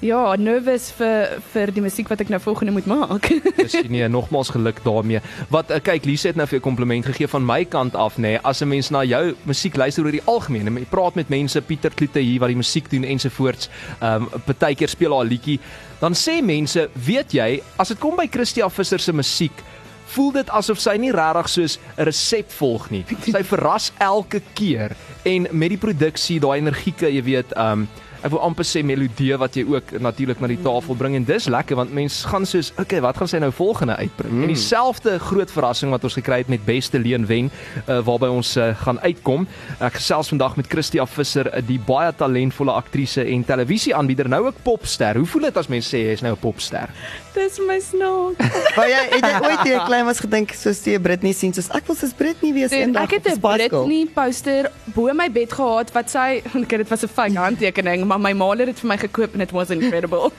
ja, 0.01 0.21
nervous 0.41 0.89
vir 0.97 1.41
vir 1.53 1.73
die 1.75 1.83
musiek 1.85 2.09
wat 2.11 2.23
ek 2.25 2.31
nou 2.33 2.41
volgende 2.43 2.73
moet 2.73 2.89
maak. 2.91 3.29
Dis 3.59 3.77
nee, 3.93 4.09
nogmaals 4.09 4.53
geluk 4.55 4.81
daarmee. 4.85 5.21
Wat 5.53 5.71
uh, 5.71 5.81
kyk, 5.85 6.09
Lise 6.09 6.31
het 6.31 6.39
nou 6.41 6.47
vir 6.49 6.59
jou 6.59 6.65
kompliment 6.65 7.07
gegee 7.07 7.29
van 7.31 7.45
my 7.47 7.63
kant 7.69 7.97
af 7.99 8.17
nê. 8.17 8.31
Nee, 8.31 8.41
as 8.47 8.63
'n 8.63 8.69
mens 8.69 8.91
na 8.91 9.05
jou 9.05 9.35
musiek 9.45 9.77
luister 9.77 10.05
oor 10.05 10.13
die 10.13 10.25
algemeen, 10.25 10.67
en 10.67 10.79
jy 10.79 10.89
praat 10.91 11.15
met 11.15 11.29
mense, 11.29 11.61
Pieter 11.61 11.91
Kloete 11.95 12.21
hier 12.21 12.41
wat 12.41 12.49
die 12.49 12.57
musiek 12.57 12.91
doen 12.91 13.05
ensovoorts. 13.05 13.69
Ehm 14.01 14.29
um, 14.29 14.43
partykeer 14.47 14.89
speel 14.89 15.17
haar 15.17 15.27
liedjie, 15.27 15.61
dan 16.01 16.15
sê 16.15 16.41
mense, 16.43 16.89
weet 16.95 17.33
jy, 17.33 17.63
as 17.77 17.89
dit 17.89 17.99
kom 17.99 18.17
by 18.17 18.29
Christia 18.31 18.69
Visser 18.69 19.01
se 19.01 19.13
musiek, 19.13 19.65
voel 20.15 20.33
dit 20.33 20.51
asof 20.51 20.81
sy 20.81 20.97
nie 20.97 21.13
regtig 21.15 21.49
soos 21.49 21.79
'n 21.97 22.05
resep 22.09 22.51
volg 22.59 22.91
nie. 22.91 23.05
Sy 23.35 23.43
verras 23.45 23.93
elke 23.99 24.41
keer 24.55 24.97
en 25.25 25.47
met 25.51 25.71
die 25.71 25.79
produksie, 25.79 26.41
daai 26.41 26.59
energieke, 26.59 27.11
jy 27.11 27.23
weet, 27.23 27.57
um 27.57 27.89
ek 28.21 28.31
wil 28.35 28.43
amper 28.45 28.67
sê 28.69 28.83
melodie 28.85 29.37
wat 29.41 29.57
jy 29.57 29.65
ook 29.69 29.95
natuurlik 30.03 30.41
na 30.41 30.51
die 30.51 30.61
tafel 30.63 30.97
bring 30.99 31.17
en 31.17 31.25
dis 31.25 31.49
lekker 31.51 31.79
want 31.79 31.93
mense 31.97 32.29
gaan 32.29 32.47
soos, 32.49 32.73
okay, 32.81 33.01
wat 33.01 33.17
gaan 33.17 33.31
sy 33.31 33.41
nou 33.43 33.51
volgende 33.55 33.97
uitbring? 33.97 34.33
Mm. 34.33 34.43
En 34.43 34.53
dieselfde 34.53 35.19
groot 35.19 35.51
verrassing 35.51 35.91
wat 35.95 36.05
ons 36.05 36.19
gekry 36.19 36.43
het 36.43 36.51
met 36.53 36.65
Beste 36.67 36.99
Leen 36.99 37.27
Wen, 37.27 37.51
uh, 37.87 38.01
waarby 38.05 38.31
ons 38.33 38.57
uh, 38.61 38.71
gaan 38.85 39.01
uitkom. 39.01 39.47
Ek 39.79 39.97
gesels 39.99 40.31
vandag 40.33 40.57
met 40.61 40.69
Christia 40.71 41.07
Visser, 41.07 41.49
uh, 41.49 41.63
die 41.65 41.81
baie 41.81 42.13
talentvolle 42.17 42.75
aktrise 42.77 43.25
en 43.25 43.45
televisieaanbieder, 43.47 44.29
nou 44.29 44.45
ook 44.49 44.63
popster. 44.67 45.17
Hoe 45.21 45.27
voel 45.27 45.49
dit 45.49 45.61
as 45.63 45.71
mense 45.73 45.91
sê 45.91 46.05
jy 46.05 46.19
is 46.19 46.25
nou 46.27 46.35
'n 46.37 46.43
popster? 46.43 46.93
Dis 47.35 47.61
my 47.67 47.79
snaak. 47.81 48.39
Maar 48.77 48.89
jy 48.89 49.01
het 49.11 49.25
jy 49.25 49.35
ooit 49.45 49.61
toe 49.61 49.71
jy 49.71 49.81
klein 49.87 50.07
was 50.07 50.21
gedink 50.23 50.53
soos 50.57 50.81
jy 50.87 50.99
Britney 51.03 51.33
sien 51.37 51.53
soos 51.55 51.69
ek 51.75 51.87
wil 51.89 51.97
soos 51.99 52.13
Britney 52.17 52.53
wees 52.55 52.73
eendag. 52.75 53.09
ek 53.09 53.19
het 53.19 53.27
'n. 53.35 53.41
Britney 53.41 54.07
poster 54.15 54.71
bo 54.95 55.13
my 55.15 55.29
bed 55.31 55.53
gehad 55.53 55.91
wat 55.95 56.11
sy 56.11 56.43
ek 56.55 56.77
dit 56.83 56.89
was 56.89 57.03
'n 57.05 57.09
fake 57.09 57.39
handtekening, 57.39 58.07
maar 58.11 58.21
my 58.21 58.33
ma 58.35 58.49
het 58.59 58.71
dit 58.73 58.81
vir 58.83 58.89
my 58.91 58.97
gekoop 58.99 59.35
en 59.37 59.45
it 59.45 59.53
was 59.55 59.71
incredible. 59.71 60.31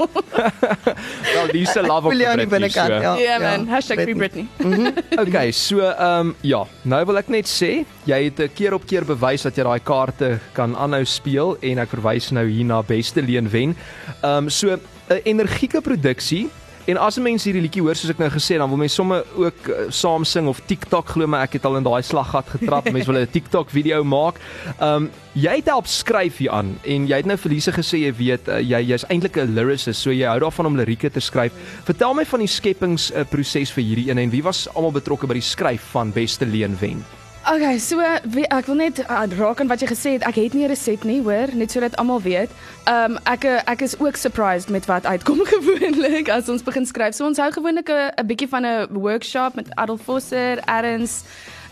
Wel, 1.36 1.48
dis 1.51 1.74
'n 1.75 1.86
love 1.88 2.10
op 2.10 2.12
die 2.12 2.25
Britney, 2.25 2.48
binnekant? 2.48 2.92
so. 2.92 3.01
Ja. 3.01 3.16
Ja 3.18 3.40
man, 3.40 3.68
Hashtag 3.68 4.04
Britney. 4.04 4.48
Free 4.58 4.70
Britney. 4.75 4.94
Okay, 5.25 5.51
so 5.51 5.80
ehm 5.80 6.28
um, 6.28 6.36
ja, 6.42 6.66
nou 6.82 7.06
wil 7.06 7.18
ek 7.22 7.30
net 7.32 7.48
sê, 7.48 7.86
jy 8.10 8.20
het 8.28 8.40
'n 8.40 8.51
keer 8.54 8.74
op 8.74 8.86
keer 8.86 9.06
bewys 9.06 9.48
dat 9.48 9.56
jy 9.56 9.63
daai 9.63 9.80
kaarte 9.84 10.40
kan 10.54 10.75
aanhou 10.75 11.06
speel 11.06 11.56
en 11.62 11.80
ek 11.80 11.90
verwys 11.96 12.32
nou 12.32 12.48
hier 12.48 12.66
na 12.66 12.82
Beste 12.82 13.22
Leen 13.22 13.50
Wen. 13.50 13.75
Ehm 14.22 14.44
um, 14.44 14.50
so 14.50 14.75
'n 14.75 15.22
energieke 15.24 15.82
produksie 15.82 16.50
En 16.90 16.98
as 16.98 17.18
mense 17.22 17.46
hierdie 17.46 17.62
liedjie 17.62 17.84
hoor 17.86 17.98
soos 17.98 18.14
ek 18.14 18.22
nou 18.22 18.30
gesê 18.34 18.56
het, 18.56 18.62
dan 18.64 18.70
wil 18.72 18.80
mense 18.82 18.98
somme 18.98 19.20
ook 19.38 19.68
uh, 19.70 19.84
saam 19.94 20.26
sing 20.26 20.48
of 20.50 20.62
TikTok 20.66 21.14
glo 21.14 21.30
my 21.30 21.44
ek 21.46 21.60
het 21.60 21.68
al 21.70 21.78
in 21.78 21.86
daai 21.86 22.02
slaggat 22.06 22.50
getrap. 22.56 22.90
mense 22.90 23.10
wil 23.10 23.22
'n 23.22 23.30
TikTok 23.38 23.70
video 23.70 24.04
maak. 24.04 24.42
Ehm 24.80 25.06
um, 25.06 25.12
jy 25.34 25.56
het 25.62 25.70
help 25.72 25.88
skryf 25.88 26.38
hier 26.38 26.52
aan 26.52 26.76
en 26.84 27.08
jy 27.08 27.16
het 27.22 27.26
nou 27.26 27.38
vir 27.38 27.52
Lise 27.52 27.72
gesê 27.72 28.02
jy 28.04 28.12
weet 28.18 28.50
uh, 28.50 28.60
jy 28.60 28.82
jy's 28.92 29.06
eintlik 29.08 29.38
'n 29.38 29.54
lyricist, 29.56 30.02
so 30.02 30.12
jy 30.12 30.28
hou 30.28 30.40
daarvan 30.40 30.66
om 30.66 30.78
lirieke 30.78 31.10
te 31.10 31.20
skryf. 31.20 31.54
Vertel 31.86 32.14
my 32.14 32.26
van 32.26 32.40
die 32.40 32.52
skepings 32.52 33.12
uh, 33.12 33.24
proses 33.24 33.72
vir 33.72 33.84
hierdie 33.84 34.10
een 34.10 34.18
en 34.18 34.30
wie 34.30 34.44
was 34.44 34.68
almal 34.74 34.92
betrokke 34.92 35.28
by 35.28 35.34
die 35.34 35.50
skryf 35.54 35.94
van 35.94 36.12
Beste 36.12 36.46
Leen 36.46 36.78
Wen? 36.80 37.21
Okay, 37.51 37.79
so 37.84 38.00
wie, 38.31 38.46
ek 38.48 38.70
wil 38.70 38.77
net 38.79 39.01
uh, 39.03 39.25
raak 39.36 39.60
aan 39.60 39.67
wat 39.67 39.81
jy 39.84 39.89
gesê 39.89 40.12
het. 40.13 40.24
Ek 40.24 40.38
het 40.39 40.53
nie 40.55 40.63
'n 40.63 40.72
resep 40.72 41.03
nie, 41.03 41.20
hoor, 41.20 41.51
net 41.51 41.72
sodat 41.72 41.98
almal 42.00 42.22
weet. 42.24 42.50
Um 42.88 43.20
ek 43.27 43.43
ek 43.43 43.81
is 43.81 44.00
ook 44.00 44.15
surprised 44.15 44.70
met 44.70 44.86
wat 44.88 45.03
uitkom 45.03 45.43
gewoonlik 45.53 46.29
as 46.31 46.48
ons 46.48 46.63
begin 46.63 46.86
skryf. 46.86 47.13
So 47.13 47.25
ons 47.25 47.38
hou 47.43 47.51
gewoonlik 47.51 47.91
'n 47.91 48.25
bietjie 48.25 48.48
van 48.48 48.63
'n 48.63 48.88
workshop 48.96 49.55
met 49.55 49.67
Adolf 49.75 50.01
Vosser, 50.08 50.63
Erns 50.63 51.24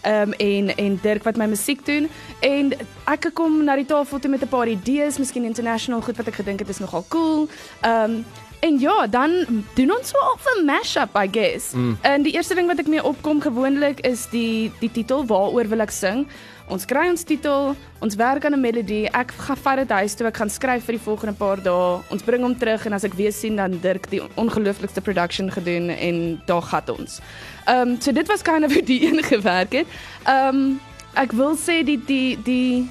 um 0.04 0.34
en 0.34 0.76
en 0.76 1.00
Dirk 1.02 1.24
wat 1.24 1.38
my 1.38 1.46
musiek 1.48 1.86
doen 1.86 2.10
en 2.42 2.74
ek 3.08 3.32
kom 3.34 3.64
na 3.64 3.76
die 3.76 3.86
tafel 3.86 4.20
toe 4.20 4.30
met 4.30 4.44
'n 4.44 4.52
paar 4.52 4.68
idees, 4.68 5.18
miskien 5.18 5.46
international 5.46 6.02
goed 6.02 6.18
wat 6.18 6.28
ek 6.28 6.44
gedink 6.44 6.60
het 6.60 6.70
is 6.70 6.80
nogal 6.80 7.06
cool. 7.08 7.48
Um 7.88 8.26
En 8.60 8.80
ja, 8.80 9.08
dan 9.08 9.32
doen 9.74 9.92
ons 9.98 10.08
so 10.10 10.18
op 10.34 10.40
'n 10.44 10.66
mashup, 10.66 11.16
I 11.16 11.28
guess. 11.32 11.72
Mm. 11.72 11.98
En 12.02 12.22
die 12.22 12.34
eerste 12.34 12.56
ding 12.56 12.68
wat 12.68 12.80
ek 12.80 12.88
mee 12.88 13.04
opkom 13.04 13.42
gewoonlik 13.42 14.00
is 14.00 14.28
die 14.30 14.72
die 14.80 14.92
titel 14.92 15.26
waaroor 15.26 15.68
wil 15.68 15.80
ek 15.80 15.92
sing. 15.92 16.28
Ons 16.68 16.86
kry 16.86 17.08
ons 17.10 17.24
titel, 17.24 17.76
ons 18.00 18.16
werk 18.16 18.46
aan 18.46 18.54
'n 18.54 18.62
melodie. 18.62 19.10
Ek 19.10 19.32
gaan 19.32 19.58
vat 19.58 19.76
dit 19.76 19.90
huis 19.90 20.14
toe, 20.14 20.28
ek 20.28 20.38
gaan 20.38 20.50
skryf 20.50 20.84
vir 20.84 20.96
die 20.96 21.04
volgende 21.04 21.34
paar 21.34 21.64
dae. 21.64 22.02
Ons 22.10 22.22
bring 22.24 22.42
hom 22.42 22.58
terug 22.58 22.86
en 22.86 22.94
as 22.94 23.04
ek 23.04 23.14
weer 23.14 23.32
sien 23.32 23.56
dan 23.56 23.80
Dirk 23.82 24.10
die 24.10 24.22
ongelooflikste 24.36 25.02
production 25.02 25.52
gedoen 25.52 25.90
en 25.90 26.42
daar 26.46 26.62
gat 26.62 26.90
ons. 26.90 27.20
Ehm 27.66 27.90
um, 27.90 28.02
so 28.02 28.12
dit 28.12 28.28
was 28.28 28.42
kind 28.42 28.66
of 28.66 28.74
hoe 28.76 28.84
die 28.84 29.08
een 29.08 29.24
gewerk 29.24 29.72
het. 29.72 29.88
Ehm 30.26 30.56
um, 30.56 30.80
ek 31.14 31.32
wil 31.32 31.56
sê 31.56 31.84
die 31.84 32.00
die 32.06 32.38
die 32.44 32.90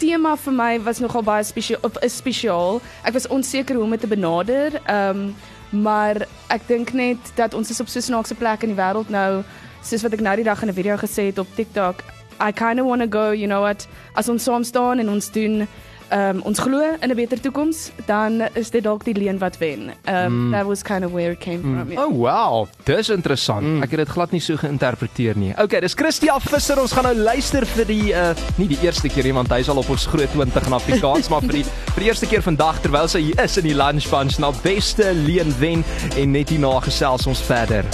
tema 0.00 0.34
vir 0.36 0.54
my 0.56 0.72
was 0.84 1.00
nogal 1.00 1.22
baie 1.22 1.44
spesiaal 1.44 1.80
of 1.86 1.96
is 2.06 2.16
spesiaal. 2.16 2.80
Ek 3.04 3.14
was 3.16 3.28
onseker 3.28 3.76
hoe 3.76 3.84
om 3.84 3.96
dit 3.96 4.00
te 4.00 4.10
benader. 4.10 4.80
Ehm 4.86 5.24
um, 5.24 5.34
maar 5.70 6.26
ek 6.50 6.64
dink 6.66 6.88
net 6.98 7.28
dat 7.38 7.54
ons 7.54 7.70
is 7.70 7.78
op 7.80 7.88
so 7.88 7.98
'n 7.98 8.02
snaakse 8.02 8.34
plek 8.34 8.62
in 8.66 8.74
die 8.74 8.80
wêreld 8.82 9.08
nou, 9.08 9.44
soos 9.82 10.02
wat 10.02 10.12
ek 10.12 10.20
nou 10.20 10.34
die 10.36 10.44
dag 10.44 10.62
in 10.62 10.68
'n 10.68 10.74
video 10.74 10.96
gesê 10.96 11.30
het 11.30 11.38
op 11.38 11.46
TikTok. 11.54 12.02
I 12.40 12.52
kind 12.52 12.80
of 12.80 12.86
want 12.86 13.02
to 13.02 13.08
go, 13.08 13.30
you 13.30 13.46
know 13.46 13.60
what, 13.60 13.86
as 14.14 14.28
ons 14.28 14.42
saam 14.42 14.64
staan 14.64 14.98
en 14.98 15.08
ons 15.08 15.30
doen 15.30 15.68
um, 16.12 16.40
ons 16.42 16.58
glo 16.58 16.80
in 17.00 17.10
'n 17.10 17.14
beter 17.14 17.40
toekoms, 17.40 17.90
dan 18.06 18.42
is 18.52 18.70
dit 18.70 18.82
dalk 18.82 19.04
die 19.04 19.14
leen 19.14 19.38
wat 19.38 19.58
wen. 19.58 19.90
Ehm 20.04 20.24
um, 20.24 20.46
mm. 20.46 20.52
that 20.52 20.66
was 20.66 20.82
kind 20.82 21.04
of 21.04 21.12
where 21.12 21.30
it 21.30 21.38
came 21.38 21.58
mm. 21.58 21.76
from. 21.76 21.90
Yeah. 21.90 22.04
Oh 22.04 22.12
wow, 22.16 22.68
dis 22.84 23.08
interessant. 23.08 23.62
Mm. 23.62 23.82
Ek 23.82 23.90
het 23.90 23.98
dit 23.98 24.08
glad 24.08 24.30
nie 24.30 24.40
so 24.40 24.56
geïnterpreteer 24.56 25.36
nie. 25.36 25.52
Okay, 25.58 25.80
dis 25.80 25.94
Christia 25.94 26.38
Visser. 26.40 26.80
Ons 26.80 26.92
gaan 26.92 27.04
nou 27.04 27.14
luister 27.14 27.66
vir 27.66 27.86
die 27.86 28.12
uh 28.12 28.34
nie 28.56 28.68
die 28.68 28.78
eerste 28.82 29.08
keer 29.08 29.24
nie 29.24 29.34
want 29.34 29.50
hy's 29.50 29.68
al 29.68 29.78
op 29.78 29.88
ons 29.90 30.06
groot 30.06 30.30
20 30.32 30.66
in 30.66 30.72
Afrikaans, 30.72 31.28
maar 31.28 31.40
vir 31.40 31.60
die 31.60 31.64
vir 31.64 32.00
die 32.00 32.08
eerste 32.08 32.26
keer 32.26 32.42
vandag 32.42 32.80
terwyl 32.80 33.08
sy 33.08 33.20
hier 33.20 33.44
is 33.44 33.56
in 33.56 33.64
die 33.64 33.76
lunch 33.76 34.08
bunch 34.10 34.38
na 34.38 34.50
beste 34.62 35.12
leen 35.14 35.54
wen 35.58 35.84
en 36.16 36.32
net 36.32 36.48
hierna 36.48 36.80
gesels 36.80 37.26
ons 37.26 37.40
verder. 37.40 37.84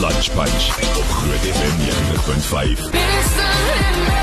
Lunch 0.00 0.28
Bunch 0.34 0.66
op 0.98 1.08
Groot 1.08 1.44
FM 1.54 1.76
90.5. 1.80 2.90
Beste 2.90 2.90
Beste 2.90 4.21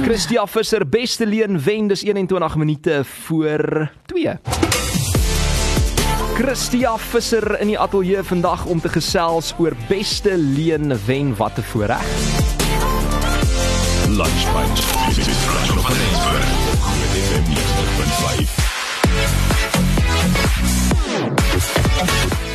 Christia 0.00 0.46
Visser, 0.46 0.88
beste 0.88 1.26
leen 1.26 1.58
wen, 1.60 1.88
dis 1.90 2.02
21 2.02 2.56
minute 2.56 3.02
voor 3.04 3.90
2. 4.06 4.38
Christia 6.34 6.94
Visser 6.98 7.60
in 7.60 7.66
die 7.72 7.78
ateljee 7.78 8.22
vandag 8.24 8.64
om 8.64 8.80
te 8.80 8.88
gesels 8.88 9.52
oor 9.58 9.76
beste 9.88 10.36
leen 10.36 10.96
wen 11.06 11.36
wat 11.36 11.54
te 11.54 11.62
voorreg. 11.62 12.06
Lunch 14.08 14.48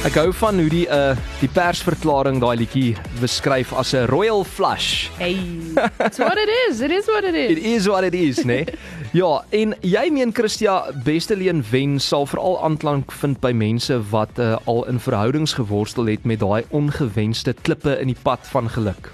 Ek 0.05 0.19
hou 0.19 0.29
van 0.37 0.59
hoe 0.61 0.69
die 0.69 0.83
uh 0.93 1.15
die 1.39 1.47
persverklaring 1.49 2.37
daai 2.37 2.59
liedjie 2.59 2.91
beskryf 3.17 3.71
as 3.73 3.95
'n 3.97 4.05
royal 4.11 4.43
flush. 4.45 5.09
Hey. 5.17 5.33
It's 6.05 6.19
what 6.21 6.37
it 6.37 6.49
is. 6.69 6.81
It 6.81 6.91
is 6.91 7.07
what 7.07 7.23
it 7.23 7.33
It 7.33 7.57
is. 7.57 7.65
is 7.65 7.87
what 7.87 8.03
it 8.03 8.13
is, 8.13 8.43
né? 8.45 8.65
Nee? 8.65 8.65
ja, 9.21 9.41
en 9.49 9.73
jy 9.81 10.09
meen 10.11 10.31
Christia, 10.31 10.91
beste 11.03 11.35
leen 11.35 11.63
wen 11.71 11.99
sal 11.99 12.25
veral 12.25 12.61
aanklank 12.61 13.11
vind 13.11 13.39
by 13.41 13.51
mense 13.51 13.97
wat 14.11 14.37
uh, 14.37 14.57
al 14.65 14.85
in 14.85 14.99
verhoudings 14.99 15.53
geworstel 15.57 16.05
het 16.05 16.23
met 16.23 16.39
daai 16.39 16.63
ongewenste 16.69 17.55
klippe 17.61 17.97
in 17.99 18.07
die 18.13 18.21
pad 18.21 18.45
van 18.53 18.69
geluk. 18.69 19.09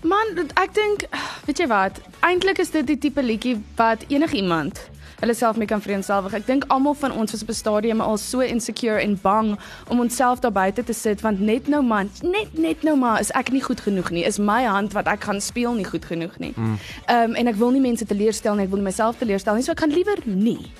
Man, 0.00 0.48
ek 0.56 0.72
dink, 0.74 1.04
weet 1.44 1.58
jy 1.58 1.66
wat? 1.68 2.00
Eintlik 2.24 2.58
is 2.58 2.70
dit 2.70 2.86
die 2.86 2.98
tipe 2.98 3.20
liedjie 3.22 3.58
wat 3.76 4.04
enigiemand 4.08 4.80
hulle 5.20 5.34
self 5.34 5.56
mee 5.56 5.66
kan 5.66 5.82
vereenselwig. 5.82 6.34
Ek 6.36 6.46
dink 6.46 6.64
almal 6.72 6.94
van 6.94 7.12
ons 7.12 7.32
was 7.32 7.42
op 7.42 7.48
'n 7.48 7.54
stadium 7.54 8.00
al 8.00 8.16
so 8.16 8.40
insecure 8.40 9.00
en 9.00 9.18
bang 9.22 9.58
om 9.88 10.00
onsself 10.00 10.40
daar 10.40 10.52
buite 10.52 10.84
te 10.84 10.92
sit 10.92 11.20
want 11.20 11.40
net 11.40 11.68
nou 11.68 11.82
man, 11.82 12.10
net 12.22 12.58
net 12.58 12.82
nou 12.82 12.96
maar 12.96 13.20
is 13.20 13.30
ek 13.30 13.50
nie 13.50 13.62
goed 13.62 13.80
genoeg 13.80 14.10
nie. 14.10 14.24
Is 14.24 14.38
my 14.38 14.64
hand 14.64 14.92
wat 14.92 15.06
ek 15.06 15.24
gaan 15.24 15.40
speel 15.40 15.74
nie 15.74 15.84
goed 15.84 16.04
genoeg 16.04 16.38
nie. 16.38 16.54
Ehm 16.56 17.30
um, 17.30 17.34
en 17.34 17.46
ek 17.46 17.54
wil 17.54 17.70
nie 17.70 17.80
mense 17.80 18.04
teleurstel 18.04 18.54
nie, 18.54 18.64
ek 18.64 18.70
wil 18.70 18.78
nie 18.78 18.90
myself 18.90 19.16
teleurstel 19.18 19.54
nie, 19.54 19.62
so 19.62 19.72
ek 19.72 19.80
gaan 19.80 19.92
liewer 19.92 20.18
nie. 20.24 20.70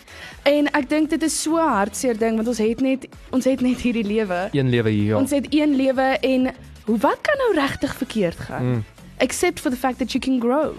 En 0.42 0.66
ek 0.72 0.88
dink 0.88 1.10
dit 1.10 1.22
is 1.22 1.42
so 1.42 1.56
hartseer 1.56 2.18
ding 2.18 2.36
want 2.36 2.48
ons 2.48 2.58
het 2.58 2.80
net 2.80 3.06
ons 3.30 3.44
het 3.44 3.60
net 3.60 3.80
hierdie 3.80 4.06
lewe. 4.06 4.48
Een 4.52 4.68
lewe 4.68 4.90
hier. 4.90 5.04
Ja. 5.04 5.16
Ons 5.16 5.30
het 5.30 5.46
een 5.50 5.76
lewe 5.76 6.18
en 6.20 6.52
hoe 6.86 6.98
wat 6.98 7.18
kan 7.20 7.34
nou 7.38 7.54
regtig 7.54 7.96
verkeerd 7.96 8.38
gaan? 8.38 8.64
Mm. 8.64 8.84
Except 9.18 9.60
for 9.60 9.70
the 9.70 9.76
fact 9.76 9.98
that 9.98 10.12
you 10.12 10.20
can 10.20 10.40
grow. 10.40 10.74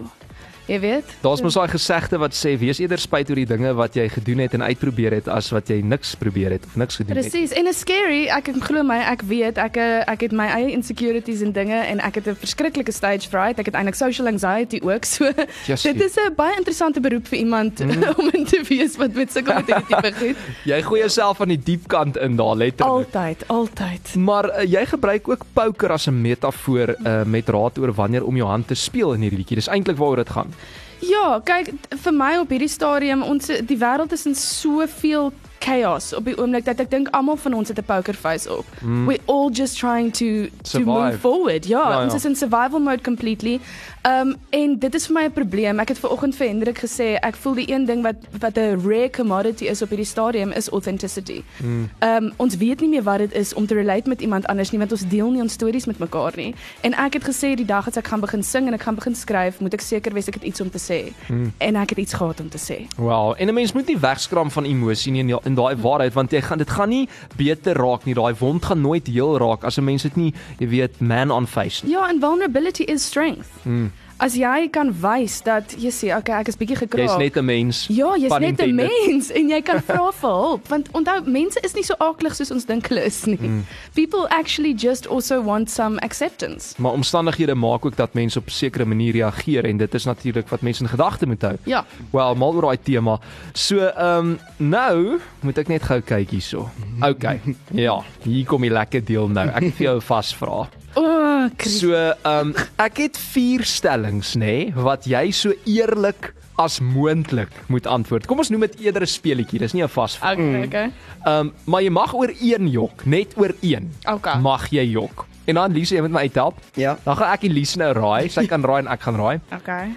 Jy 0.67 0.79
weet? 0.83 1.11
Daar's 1.23 1.41
mos 1.41 1.55
daai 1.55 1.69
gesegde 1.71 2.17
wat 2.19 2.35
sê 2.35 2.57
wees 2.59 2.81
eerder 2.83 2.99
spyt 2.99 3.29
oor 3.31 3.39
die 3.39 3.47
dinge 3.47 3.69
wat 3.77 3.95
jy 3.95 4.09
gedoen 4.11 4.41
het 4.43 4.55
en 4.57 4.65
uitprobeer 4.67 5.13
het 5.15 5.27
as 5.31 5.47
wat 5.55 5.69
jy 5.71 5.77
niks 5.79 6.11
probeer 6.19 6.57
het 6.57 6.65
of 6.67 6.75
niks 6.75 6.99
gedoen 6.99 7.15
het. 7.15 7.29
Presies. 7.29 7.53
En 7.55 7.69
is 7.71 7.79
scary. 7.79 8.25
Ek 8.27 8.49
glo 8.65 8.83
my, 8.83 8.97
ek 9.07 9.23
weet 9.29 9.61
ek 9.63 9.79
eh, 9.79 10.01
ek 10.11 10.25
het 10.27 10.35
my 10.35 10.49
eie 10.57 10.73
insecurities 10.75 11.43
en 11.45 11.53
dinge 11.55 11.77
en 11.77 12.01
ek 12.03 12.19
het 12.19 12.27
'n 12.27 12.35
verskriklike 12.41 12.91
stage 12.91 13.29
fright. 13.31 13.61
Ek 13.63 13.71
het 13.71 13.77
eintlik 13.79 13.95
social 13.95 14.27
anxiety 14.27 14.81
ook. 14.83 15.05
So 15.07 15.31
Jessie. 15.67 15.93
dit 15.93 16.03
is 16.03 16.17
'n 16.19 16.35
baie 16.35 16.57
interessante 16.57 16.99
beroep 16.99 17.27
vir 17.27 17.39
iemand 17.39 17.79
mm. 17.79 18.03
om 18.19 18.29
in 18.33 18.45
te 18.45 18.61
wees 18.67 18.97
wat 18.97 19.13
met 19.13 19.31
sulke 19.31 19.53
met 19.53 19.71
hierdie 19.71 19.87
tipe 19.87 20.11
goed. 20.19 20.35
Jy 20.65 20.81
gooi 20.81 20.99
jouself 20.99 21.41
aan 21.41 21.55
die 21.55 21.63
diep 21.63 21.87
kant 21.87 22.17
in 22.17 22.35
daar 22.35 22.55
letterlik. 22.55 23.07
Altyd, 23.07 23.47
altyd. 23.47 24.15
Maar 24.15 24.51
uh, 24.51 24.67
jy 24.67 24.85
gebruik 24.85 25.27
ook 25.27 25.45
poker 25.53 25.91
as 25.91 26.07
'n 26.07 26.21
metafoor 26.21 26.95
uh, 26.99 27.23
met 27.23 27.47
raad 27.47 27.79
oor 27.79 27.93
wanneer 27.93 28.25
om 28.25 28.35
jou 28.35 28.49
hand 28.49 28.67
te 28.67 28.75
speel 28.75 29.13
in 29.13 29.21
hierdie 29.21 29.39
liedjie. 29.39 29.55
Dis 29.55 29.71
eintlik 29.71 29.97
waaroor 29.97 30.25
dit 30.27 30.29
gaan. 30.29 30.56
Ja, 31.05 31.39
kyk, 31.45 31.69
vir 32.03 32.13
my 32.15 32.31
op 32.41 32.49
hierdie 32.49 32.71
stadium 32.71 33.21
ons 33.23 33.47
die 33.47 33.77
wêreld 33.77 34.15
is 34.15 34.25
in 34.25 34.35
soveel 34.35 35.31
chaos 35.59 36.13
op 36.13 36.25
die 36.25 36.37
oomblik 36.37 36.65
dat 36.65 36.79
ek 36.79 36.89
dink 36.89 37.07
almal 37.11 37.35
van 37.37 37.53
ons 37.53 37.67
het 37.67 37.77
'n 37.79 37.83
poker 37.83 38.13
face 38.13 38.57
op. 38.57 38.65
Mm. 38.81 39.05
We 39.07 39.19
all 39.25 39.49
just 39.51 39.77
trying 39.79 40.11
to 40.13 40.25
to 40.61 40.79
move 40.79 40.99
Survive. 40.99 41.19
forward. 41.19 41.65
Ja, 41.67 41.75
Ja, 41.77 41.89
ja, 41.91 42.03
ons 42.03 42.13
is 42.13 42.25
in 42.25 42.35
survival 42.35 42.79
mode 42.79 43.01
completely. 43.03 43.59
Um 44.03 44.35
en 44.49 44.79
dit 44.79 44.93
is 44.95 45.05
vir 45.07 45.13
my 45.13 45.23
'n 45.25 45.31
probleem. 45.31 45.79
Ek 45.79 45.87
het 45.87 45.99
ver 45.99 46.09
oggend 46.09 46.35
vir 46.35 46.47
Hendrik 46.47 46.77
gesê 46.79 47.17
ek 47.21 47.35
voel 47.35 47.53
die 47.53 47.71
een 47.73 47.85
ding 47.85 48.01
wat 48.03 48.15
wat 48.39 48.57
'n 48.57 48.81
rare 48.87 49.09
commodity 49.09 49.65
is 49.65 49.81
op 49.81 49.89
hierdie 49.89 50.05
stadium 50.05 50.51
is 50.51 50.69
authenticity. 50.69 51.43
Mm. 51.63 51.89
Um 51.99 52.33
ons 52.37 52.57
weet 52.57 52.79
nie 52.81 52.89
meer 52.89 53.03
wat 53.03 53.17
dit 53.17 53.33
is 53.33 53.53
om 53.53 53.65
te 53.67 53.73
relate 53.73 54.09
met 54.09 54.21
iemand 54.21 54.47
anders 54.47 54.71
nie 54.71 54.79
want 54.79 54.91
ons 54.91 55.07
deel 55.07 55.31
nie 55.31 55.41
ons 55.41 55.53
stories 55.53 55.85
met 55.85 55.97
mekaar 55.99 56.33
nie. 56.35 56.55
En 56.81 56.93
ek 56.93 57.13
het 57.13 57.23
gesê 57.23 57.55
die 57.55 57.65
dag 57.65 57.87
as 57.87 57.97
ek 57.97 58.07
gaan 58.07 58.19
begin 58.19 58.43
sing 58.43 58.67
en 58.67 58.73
ek 58.73 58.81
gaan 58.81 58.95
begin 58.95 59.15
skryf, 59.15 59.59
moet 59.59 59.73
ek 59.73 59.81
seker 59.81 60.13
wees 60.13 60.27
ek 60.27 60.33
het 60.33 60.43
iets 60.43 60.61
om 60.61 60.69
te 60.69 60.79
sê. 60.79 61.11
Mm. 61.29 61.53
En 61.57 61.75
ek 61.75 61.89
het 61.89 61.97
iets 61.99 62.13
gehad 62.13 62.39
om 62.39 62.49
te 62.49 62.57
sê. 62.57 62.87
Wow, 62.97 63.35
en 63.37 63.47
'n 63.47 63.53
mens 63.53 63.73
moet 63.73 63.87
nie 63.87 63.97
wegskram 63.99 64.51
van 64.51 64.63
emosie 64.65 65.11
nie 65.11 65.23
die- 65.25 65.45
in 65.47 65.55
daai 65.57 65.75
waarheid 65.81 66.15
want 66.17 66.33
jy 66.35 66.41
gaan 66.45 66.61
dit 66.61 66.69
gaan 66.69 66.91
nie 66.93 67.05
beter 67.39 67.77
raak 67.79 68.05
nie. 68.05 68.15
Daai 68.17 68.33
wond 68.39 68.65
gaan 68.65 68.81
nooit 68.83 69.07
heel 69.07 69.37
raak 69.41 69.63
as 69.63 69.77
'n 69.77 69.83
mens 69.83 70.03
dit 70.03 70.15
nie, 70.15 70.33
jy 70.59 70.67
weet, 70.67 70.99
man 70.99 71.31
on 71.31 71.47
face 71.47 71.85
nie. 71.85 71.93
Ja, 71.93 72.09
en 72.09 72.19
vulnerability 72.19 72.83
is 72.83 73.05
strength. 73.05 73.49
Mm. 73.63 73.91
As 74.17 74.33
jy 74.33 74.65
kan 74.73 74.89
wys 75.01 75.41
dat 75.45 75.75
jy 75.77 75.91
sê, 75.93 76.07
okay, 76.15 76.39
ek 76.41 76.49
is 76.49 76.57
bietjie 76.57 76.77
gekraak. 76.79 77.05
Jy's 77.05 77.19
net 77.21 77.37
'n 77.37 77.45
mens. 77.45 77.85
Ja, 77.93 78.15
jy's 78.17 78.33
net 78.41 78.61
'n 78.61 78.73
mens 78.73 79.29
en 79.29 79.49
jy 79.49 79.61
kan 79.61 79.81
vra 79.89 80.09
vir 80.11 80.29
hulp 80.29 80.67
want 80.67 80.89
onthou 80.97 81.21
mense 81.29 81.59
is 81.61 81.75
nie 81.75 81.83
so 81.83 81.93
aaklig 81.99 82.33
soos 82.33 82.51
ons 82.51 82.65
dink 82.65 82.87
hulle 82.89 83.03
is 83.05 83.25
nie. 83.25 83.37
Mm. 83.37 83.61
People 83.93 84.25
actually 84.29 84.73
just 84.73 85.07
also 85.07 85.41
want 85.41 85.69
some 85.69 85.99
acceptance. 86.01 86.73
Maar 86.81 86.91
omstandighede 86.97 87.55
maak 87.55 87.85
ook 87.85 87.95
dat 87.95 88.13
mense 88.13 88.39
op 88.39 88.47
'n 88.47 88.49
sekere 88.57 88.85
manier 88.85 89.13
reageer 89.13 89.65
en 89.65 89.77
dit 89.77 89.93
is 89.93 90.05
natuurlik 90.05 90.47
wat 90.49 90.61
mense 90.61 90.83
in 90.83 90.89
gedagte 90.89 91.25
moet 91.27 91.41
hou. 91.41 91.55
Ja. 91.63 91.85
Wel, 92.11 92.35
mal 92.35 92.53
oor 92.53 92.61
daai 92.61 92.81
tema. 92.81 93.19
So, 93.53 93.77
ehm 93.77 94.17
um, 94.17 94.39
nou 94.57 95.19
moet 95.41 95.57
ek 95.57 95.67
net 95.67 95.83
gou 95.83 96.01
kyk 96.01 96.29
hierso. 96.29 96.69
Okay. 97.01 97.39
Ja, 97.71 98.01
hier 98.23 98.45
kom 98.45 98.61
die 98.61 98.71
lekker 98.71 99.03
deel 99.05 99.27
nou. 99.27 99.47
Ek 99.47 99.63
het 99.63 99.73
vir 99.75 99.85
jou 99.85 100.01
vasvra. 100.01 100.67
O, 100.95 101.01
oh, 101.01 101.49
So, 101.63 101.93
ehm 101.93 102.49
um, 102.49 102.53
ek 102.77 102.97
het 102.97 103.17
vier 103.17 103.63
stellings, 103.65 104.35
nê, 104.35 104.45
nee, 104.45 104.73
wat 104.73 105.05
jy 105.05 105.31
so 105.31 105.53
eerlik 105.65 106.33
as 106.57 106.79
moontlik 106.81 107.53
moet 107.69 107.85
antwoord. 107.87 108.25
Kom 108.25 108.39
ons 108.41 108.49
noem 108.49 108.65
dit 108.65 108.79
eerder 108.87 109.03
'n 109.05 109.07
speletjie. 109.07 109.59
Dis 109.59 109.73
nie 109.73 109.83
'n 109.83 109.87
vasvraag. 109.89 110.37
okay, 110.37 110.65
okay. 110.65 110.91
Ehm 111.25 111.39
um, 111.39 111.53
maar 111.65 111.81
jy 111.81 111.89
mag 111.89 112.13
oor 112.13 112.31
een 112.41 112.67
jok, 112.69 113.05
net 113.05 113.33
oor 113.37 113.53
een. 113.61 113.91
Okay. 114.05 114.39
Mag 114.41 114.69
jy 114.69 114.83
jok. 114.91 115.25
En 115.45 115.55
dan 115.55 115.71
Lise, 115.71 115.95
jy 115.95 116.01
moet 116.01 116.11
my 116.11 116.19
uithelp. 116.27 116.57
Ja. 116.75 116.97
Dan 117.03 117.15
gaan 117.15 117.31
ek 117.33 117.43
en 117.43 117.51
Lise 117.51 117.77
nou 117.77 117.93
raai. 117.93 118.29
Sy 118.29 118.45
kan 118.47 118.63
raai 118.63 118.79
en 118.85 118.87
ek 118.91 119.01
gaan 119.01 119.15
raai 119.15 119.39
Okay. 119.53 119.93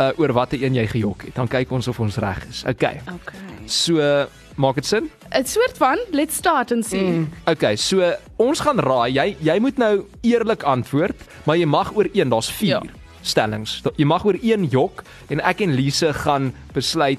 uh 0.00 0.10
oor 0.18 0.32
watter 0.32 0.62
een 0.62 0.74
jy 0.74 0.86
gejok 0.86 1.22
het. 1.22 1.34
Dan 1.34 1.48
kyk 1.48 1.70
ons 1.70 1.88
of 1.88 2.00
ons 2.00 2.16
reg 2.16 2.46
is. 2.48 2.64
Okay. 2.66 3.00
Okay. 3.14 3.66
So, 3.66 4.26
maak 4.56 4.74
dit 4.74 4.86
sin? 4.86 5.10
'n 5.32 5.44
Soort 5.46 5.76
van, 5.76 5.98
let's 6.10 6.34
start 6.36 6.72
and 6.72 6.84
see. 6.86 7.00
Mm. 7.02 7.28
Okay, 7.46 7.76
so 7.76 8.12
ons 8.36 8.60
gaan 8.60 8.78
raai. 8.78 9.12
Jy 9.12 9.36
jy 9.40 9.58
moet 9.60 9.76
nou 9.78 10.04
eerlik 10.22 10.62
antwoord, 10.62 11.16
maar 11.44 11.56
jy 11.56 11.66
mag 11.66 11.92
oor 11.96 12.06
een, 12.12 12.28
daar's 12.28 12.50
4 12.50 12.68
Ja. 12.68 12.82
stellings. 13.22 13.82
Jy 13.96 14.04
mag 14.06 14.24
oor 14.24 14.36
een 14.42 14.64
jok 14.70 15.02
en 15.28 15.40
ek 15.40 15.60
en 15.60 15.72
Lise 15.74 16.12
gaan 16.12 16.52
besluit 16.72 17.18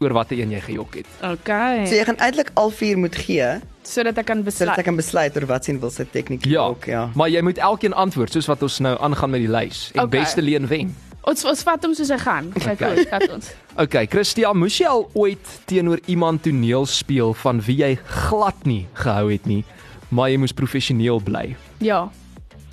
oor 0.00 0.12
watter 0.12 0.38
een 0.38 0.50
jy 0.50 0.60
gejok 0.60 0.94
het. 0.94 1.06
Okay. 1.22 1.86
So 1.86 1.94
jy 1.94 2.04
gaan 2.04 2.16
eintlik 2.18 2.50
al 2.54 2.70
vier 2.70 2.98
moet 2.98 3.14
gee 3.16 3.60
sodat 3.82 4.18
ek 4.18 4.26
kan 4.26 4.36
sodat 4.36 4.44
besluit. 4.44 4.78
ek 4.78 4.84
kan 4.84 4.96
besluit 4.96 5.36
oor 5.36 5.46
wat 5.46 5.64
sien 5.64 5.80
wil 5.80 5.90
sy 5.90 6.04
tegniek 6.04 6.44
Ja, 6.46 6.60
ook 6.68 6.84
ja. 6.84 7.08
maar 7.14 7.28
jy 7.30 7.40
moet 7.42 7.58
elkeen 7.58 7.92
antwoord 7.94 8.32
soos 8.32 8.46
wat 8.46 8.62
ons 8.62 8.78
nou 8.78 8.96
aangaan 9.00 9.30
met 9.30 9.40
die 9.40 9.48
lys. 9.50 9.90
En 9.94 10.02
Okay. 10.04 10.20
beste 10.20 10.42
leen 10.42 10.66
wen. 10.66 10.94
Ons 11.28 11.44
ons 11.44 11.62
vat 11.66 11.82
hom 11.84 11.94
soos 11.94 12.08
hy 12.14 12.18
gaan. 12.22 12.46
Kyk 12.56 12.78
Okay. 12.78 12.94
goed, 12.96 13.08
vat 13.12 13.30
ons. 13.34 13.50
Okay, 13.84 14.06
Christian, 14.10 14.56
moes 14.56 14.78
jy 14.80 14.86
al 14.88 15.04
ooit 15.14 15.50
teenoor 15.68 16.00
iemand 16.08 16.42
toneel 16.46 16.86
speel 16.88 17.34
van 17.42 17.60
wie 17.66 17.76
jy 17.82 17.92
glad 18.28 18.64
nie 18.66 18.86
gehou 18.94 19.28
het 19.30 19.46
nie, 19.46 19.62
maar 20.10 20.30
jy 20.32 20.38
moes 20.40 20.52
professioneel 20.56 21.20
bly? 21.20 21.56
Ja. 21.84 22.08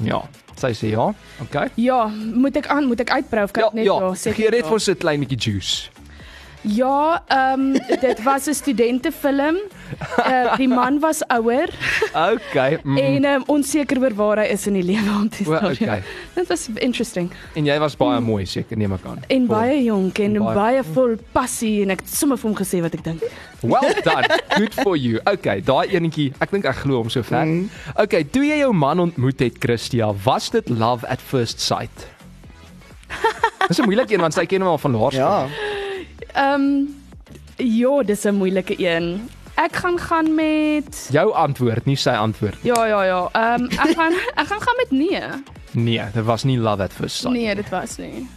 Ja. 0.04 0.22
Sy 0.56 0.72
sê 0.72 0.94
ja. 0.94 1.10
Okay. 1.44 1.68
Ja, 1.76 2.06
moet 2.08 2.56
ek 2.56 2.68
aan, 2.72 2.88
moet 2.88 3.02
ek 3.04 3.12
uitbrou 3.12 3.44
of 3.44 3.52
kan 3.52 3.64
Ja, 3.64 3.68
ek 3.68 3.74
net 3.76 3.86
ja. 3.90 3.98
ja, 4.00 4.14
seker 4.16 4.36
Gee 4.40 4.52
net 4.56 4.64
ja. 4.64 4.68
vir 4.70 4.74
ons 4.80 4.88
'n 4.90 4.96
klein 4.96 5.20
bietjie 5.20 5.38
juice. 5.52 5.90
Ja, 6.64 7.22
ehm 7.28 7.60
um, 7.60 7.74
dit 8.02 8.24
was 8.24 8.48
'n 8.48 8.54
studentefilm. 8.54 9.58
Uh, 10.18 10.56
die 10.58 10.68
man 10.68 11.00
was 11.00 11.22
ouer 11.28 11.70
Okay. 12.14 12.80
Mm. 12.84 12.98
en 12.98 13.26
um, 13.26 13.44
onseker 13.48 14.00
oor 14.02 14.14
waar 14.18 14.38
hy 14.42 14.46
is 14.54 14.66
in 14.68 14.74
die 14.74 14.84
lewe 14.84 15.10
om 15.14 15.30
te 15.30 15.44
Wel, 15.44 15.58
staan. 15.60 15.72
okay. 15.72 16.02
Dit 16.36 16.48
was 16.48 16.68
interesting. 16.76 17.32
En 17.56 17.66
jy 17.66 17.78
was 17.80 17.96
baie 17.96 18.20
mooi 18.22 18.46
seker 18.46 18.78
neem 18.78 18.94
ek 18.98 19.06
aan. 19.06 19.22
En 19.28 19.46
baie 19.48 19.84
jonk 19.84 20.20
en 20.20 20.36
En 20.36 20.44
baie, 20.44 20.56
baie 20.56 20.84
vol 20.84 21.16
passie 21.32 21.82
en 21.84 21.90
ek 21.96 22.00
het 22.02 22.10
sommer 22.10 22.38
vir 22.38 22.50
hom 22.50 22.58
gesê 22.58 22.82
wat 22.82 22.94
ek 22.98 23.04
dink. 23.04 23.22
Well 23.62 23.94
done. 24.04 24.26
Good 24.58 24.74
for 24.74 24.98
you. 24.98 25.20
Okay, 25.26 25.62
daai 25.62 25.94
enetjie, 25.96 26.32
ek 26.40 26.52
dink 26.52 26.66
ek 26.66 26.76
glo 26.84 26.98
hom 27.04 27.10
so 27.10 27.22
ver. 27.24 27.46
Mm. 27.46 27.70
Okay, 27.98 28.24
toe 28.24 28.44
jy 28.46 28.58
jou 28.64 28.74
man 28.74 29.00
ontmoet 29.00 29.40
het, 29.40 29.58
Christia, 29.64 30.12
was 30.26 30.50
dit 30.50 30.70
love 30.70 31.06
at 31.08 31.22
first 31.22 31.60
sight? 31.62 32.08
Dis 33.68 33.80
'n 33.80 33.86
moeilike 33.86 34.14
een 34.14 34.22
want 34.22 34.34
sy 34.34 34.46
ken 34.46 34.62
hom 34.62 34.70
al 34.76 34.78
van 34.82 34.92
laerskool. 34.92 35.22
Ja. 35.22 35.48
Ehm 36.34 36.62
um, 36.62 36.96
ja, 37.58 38.04
dis 38.04 38.26
'n 38.26 38.36
moeilike 38.36 38.76
een. 38.78 39.30
Ek 39.56 39.76
gaan 39.76 40.00
gaan 40.00 40.36
met 40.36 41.08
Jou 41.12 41.32
antwoord, 41.34 41.86
nie 41.86 41.96
sy 41.96 42.10
antwoord. 42.20 42.58
Ja, 42.68 42.86
ja, 42.86 43.04
ja. 43.08 43.20
Ehm 43.32 43.62
um, 43.64 43.70
ek 43.70 43.96
gaan 43.96 44.14
ek 44.42 44.48
gaan 44.48 44.62
gaan 44.62 44.80
met 44.82 44.92
nee. 44.92 45.22
Nee, 45.72 46.02
dit 46.14 46.24
was 46.26 46.44
nie 46.44 46.58
love 46.60 46.84
at 46.84 46.94
first 46.94 47.16
sight. 47.16 47.34
Nee, 47.34 47.56
dit 47.56 47.70
was 47.70 47.98
nie. 47.98 48.28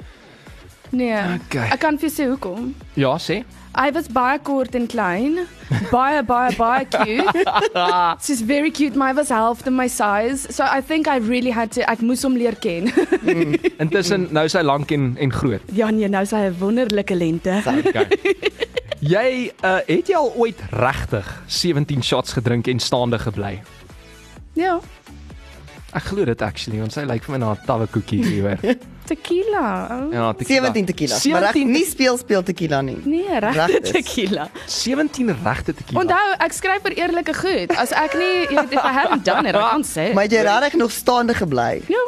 Nee. 0.91 1.19
Okay. 1.47 1.69
Ek 1.75 1.81
kan 1.83 1.99
vir 2.01 2.11
sê 2.11 2.29
hoekom. 2.31 2.75
Ja, 2.95 3.17
sê. 3.21 3.43
Hy 3.79 3.91
was 3.95 4.09
baie 4.11 4.39
kort 4.43 4.75
en 4.75 4.87
klein. 4.91 5.45
Baie 5.91 6.23
baie 6.27 6.55
baie 6.57 6.87
cute. 6.89 7.45
She's 8.25 8.41
very 8.41 8.71
cute. 8.71 8.97
My 8.97 9.13
was 9.13 9.29
half 9.29 9.63
the 9.63 9.71
my 9.71 9.87
size. 9.87 10.49
So 10.55 10.65
I 10.65 10.81
think 10.81 11.07
I 11.07 11.19
really 11.19 11.51
had 11.51 11.71
to 11.77 11.85
ek 11.91 12.01
moes 12.03 12.25
hom 12.27 12.39
leer 12.41 12.57
ken. 12.59 12.89
Intussen 13.79 14.31
nou 14.33 14.47
is 14.49 14.57
hy 14.59 14.65
lank 14.67 14.91
en 14.97 15.13
en 15.19 15.33
groot. 15.35 15.63
ja 15.73 15.91
nee, 15.91 16.09
nou 16.09 16.23
is 16.23 16.33
hy 16.35 16.49
'n 16.49 16.59
wonderlike 16.59 17.15
lente. 17.15 17.63
Okay. 17.67 18.07
jy 19.01 19.51
uh, 19.65 19.79
het 19.87 20.09
jy 20.11 20.17
al 20.19 20.33
ooit 20.37 20.61
regtig 20.71 21.27
17 21.47 22.03
shots 22.03 22.33
gedrink 22.33 22.67
en 22.67 22.81
staande 22.81 23.19
gebly? 23.19 23.59
Ja. 24.59 24.81
Ek 25.97 26.05
glo 26.11 26.25
dit 26.29 26.43
actually, 26.45 26.81
want 26.83 26.93
sy 26.93 27.07
lyk 27.09 27.25
vir 27.25 27.39
my 27.39 27.39
na 27.39 27.53
'n 27.55 27.65
tawwe 27.67 27.87
koekie 27.89 28.21
hieroor. 28.25 28.59
Tequila. 29.09 29.89
Oh. 29.89 30.13
Ja, 30.13 30.33
tequila. 30.37 30.69
17 30.69 30.85
tequila. 30.85 31.17
Maar 31.33 31.41
reg 31.41 31.53
17 31.57 31.71
nie 31.73 31.85
speel 31.89 32.19
speel 32.19 32.43
tequila 32.43 32.81
nie. 32.85 32.99
Nee, 33.09 33.39
regte 33.41 33.81
tequila. 33.81 34.51
17 34.67 35.33
regte 35.45 35.73
tequila. 35.75 36.03
Onthou, 36.03 36.35
ek 36.45 36.53
skryf 36.53 36.83
vir 36.85 36.97
eerlike 36.99 37.35
goed. 37.41 37.73
As 37.81 37.95
ek 37.97 38.19
nie, 38.21 38.35
jy 38.53 38.67
weet, 38.67 38.77
if 38.77 38.85
I 38.85 38.93
haven't 38.93 39.25
done 39.25 39.49
it, 39.49 39.57
I 39.57 39.65
can't 39.71 39.87
say. 39.87 40.13
Maar 40.13 40.29
het 40.29 40.33
jy 40.37 40.43
regtig 40.45 40.77
nog 40.83 40.93
staande 40.93 41.35
gebly? 41.35 41.83
ja. 41.89 42.05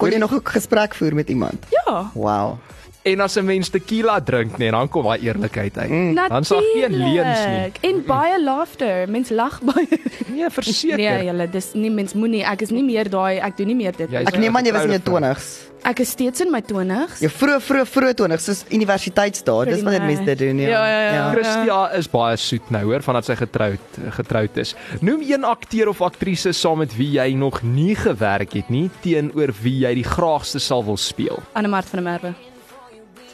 Kon 0.00 0.10
jy 0.10 0.18
nog 0.18 0.32
'n 0.32 0.40
gesprek 0.42 0.94
voer 0.94 1.14
met 1.14 1.28
iemand? 1.28 1.66
Ja. 1.70 2.10
Wow. 2.14 2.58
En 3.02 3.20
as 3.20 3.34
'n 3.36 3.44
mens 3.44 3.68
tequila 3.68 4.20
drink, 4.20 4.58
nee, 4.58 4.70
dan 4.70 4.88
kom 4.88 5.02
daai 5.02 5.18
eerlikheid 5.20 5.78
uit. 5.78 5.90
Mm. 5.90 6.14
Dan 6.14 6.44
sal 6.44 6.62
geen 6.74 6.94
leuns 6.96 7.38
nie. 7.46 7.90
En 7.90 8.04
baie 8.06 8.42
laughter. 8.42 9.08
Mens 9.08 9.28
lag 9.28 9.60
baie. 9.62 9.88
Nee, 10.26 10.50
verseker. 10.50 10.96
Nee, 10.96 11.24
julle, 11.24 11.48
dis 11.50 11.72
nie 11.74 11.90
mens 11.90 12.12
moenie. 12.14 12.44
Ek 12.44 12.62
is 12.62 12.70
nie 12.70 12.84
meer 12.84 13.10
daai, 13.10 13.38
ek 13.38 13.56
doen 13.56 13.66
nie 13.66 13.74
meer 13.74 13.92
dit. 13.96 14.10
Jy 14.10 14.22
Ek 14.22 14.38
neem 14.38 14.56
aan 14.56 14.64
jy 14.64 14.72
was 14.72 14.84
in 14.86 14.90
jou 14.90 14.98
Getroude 15.00 15.34
20s. 15.34 15.50
Ek 15.82 15.98
is 15.98 16.12
steeds 16.14 16.40
in 16.40 16.50
my 16.50 16.60
20's. 16.62 17.18
Jou 17.20 17.30
vroeg 17.30 17.62
vroeg 17.62 17.88
vroeg 17.88 18.14
20s, 18.14 18.46
soos 18.46 18.64
universiteitsdae. 18.70 19.64
Dis 19.66 19.82
wanneer 19.82 20.06
mense 20.06 20.24
dit 20.24 20.38
doen, 20.38 20.58
ja. 20.62 20.68
Ja, 20.68 20.86
ja, 20.86 21.12
ja. 21.12 21.24
Christia 21.32 21.80
is 21.98 22.08
baie 22.08 22.36
soet 22.36 22.70
nou 22.70 22.84
hoor 22.84 23.02
vandat 23.02 23.26
sy 23.26 23.34
getroud 23.34 23.98
getroud 24.14 24.56
is. 24.62 24.76
Noem 25.00 25.26
een 25.26 25.44
akteur 25.44 25.88
of 25.88 26.00
aktrise 26.00 26.52
saam 26.52 26.78
met 26.78 26.94
wie 26.96 27.10
jy 27.18 27.34
nog 27.34 27.62
nie 27.66 27.96
gewerk 27.98 28.54
het 28.54 28.70
nie 28.70 28.88
teenoor 29.02 29.50
wie 29.62 29.80
jy 29.82 29.94
die 29.94 30.06
graagste 30.06 30.60
sal 30.62 30.84
wil 30.86 30.96
speel. 30.96 31.42
Annemart 31.58 31.90
van 31.90 32.04
der 32.04 32.12
Merwe. 32.12 32.34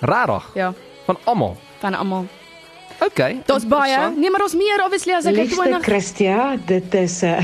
Regtig? 0.01 0.51
Ja, 0.55 0.73
Van 1.05 1.19
almal. 1.25 1.57
van 1.79 1.95
almal. 1.95 2.27
Okay. 3.07 3.41
Daar's 3.47 3.67
baie. 3.67 4.11
Nee, 4.17 4.31
maar 4.31 4.43
ons 4.43 4.55
meer 4.59 4.83
obviously 4.85 5.15
as 5.15 5.25
ek 5.31 5.37
Liefste 5.37 5.63
20 5.63 5.83
Christia, 5.87 6.57
dit 6.67 6.95
is 6.99 7.21
uh, 7.29 7.39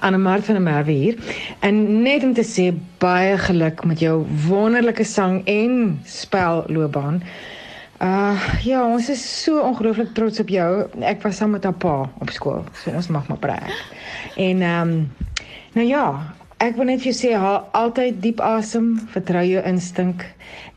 Annemart 0.00 0.44
van 0.44 0.58
der 0.58 0.64
Merwe 0.64 0.92
hier. 0.92 1.18
En 1.62 2.02
net 2.02 2.24
om 2.26 2.34
te 2.34 2.42
sê 2.42 2.72
baie 2.98 3.38
geluk 3.38 3.84
met 3.86 4.02
jou 4.02 4.24
wonderlike 4.48 5.06
sang 5.06 5.44
en 5.46 6.00
spelloopbaan. 6.04 7.22
Uh 8.02 8.34
ja, 8.66 8.82
ons 8.82 9.08
is 9.14 9.22
so 9.44 9.62
ongelooflik 9.62 10.10
trots 10.18 10.42
op 10.42 10.50
jou. 10.50 10.70
Ek 11.06 11.22
was 11.22 11.38
saam 11.38 11.54
met 11.54 11.64
haar 11.64 11.78
pa 11.78 12.00
op 12.20 12.30
skool, 12.34 12.64
so 12.82 12.90
ons 12.90 13.08
mag 13.14 13.30
maar 13.30 13.38
praat. 13.38 13.70
En 14.34 14.62
ehm 14.62 14.88
um, 14.90 15.12
nou 15.78 15.86
ja, 15.86 16.04
ek 16.58 16.74
wil 16.78 16.90
net 16.90 17.02
vir 17.02 17.12
jou 17.12 17.18
sê 17.20 17.30
haal 17.38 17.62
altyd 17.78 18.18
diep 18.22 18.42
asem, 18.42 18.96
vertrou 19.14 19.46
jou 19.46 19.62
instink 19.70 20.26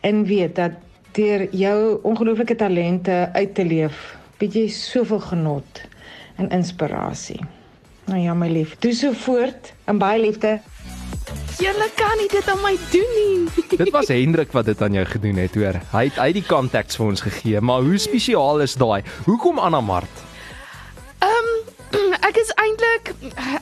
en 0.06 0.22
weet 0.30 0.56
dat 0.62 0.78
deur 1.18 1.48
jou 1.56 2.00
ongelooflike 2.06 2.56
talente 2.56 3.30
uit 3.34 3.54
te 3.58 3.66
leef, 3.66 4.16
bied 4.38 4.56
jy 4.56 4.68
soveel 4.74 5.22
genot 5.32 5.82
en 6.38 6.52
inspirasie. 6.54 7.40
Nou 8.08 8.20
ja, 8.22 8.36
my 8.38 8.48
lief, 8.52 8.78
doen 8.84 8.94
so 8.96 9.12
voort 9.26 9.74
en 9.90 10.00
baie 10.00 10.22
liefde. 10.22 10.60
Julle 11.58 11.88
kan 11.98 12.14
nie 12.22 12.30
dit 12.32 12.50
aan 12.54 12.62
my 12.62 12.76
doen 12.94 13.16
nie. 13.18 13.66
Dit 13.82 13.90
was 13.96 14.12
Hendrik 14.14 14.54
wat 14.54 14.70
dit 14.70 14.82
aan 14.82 14.94
jou 14.94 15.06
gedoen 15.10 15.42
het, 15.42 15.58
hoor. 15.58 15.82
Hy 15.92 16.04
het 16.12 16.20
uit 16.22 16.38
die 16.38 16.46
contacts 16.46 17.00
vir 17.00 17.10
ons 17.10 17.26
gegee, 17.26 17.62
maar 17.66 17.82
hoe 17.82 17.98
spesiaal 17.98 18.62
is 18.64 18.78
daai? 18.78 19.02
Hoekom 19.26 19.60
Anna 19.60 19.82
Mart? 19.82 20.27
ek 22.28 22.38
is 22.42 22.50
eintlik 22.60 23.14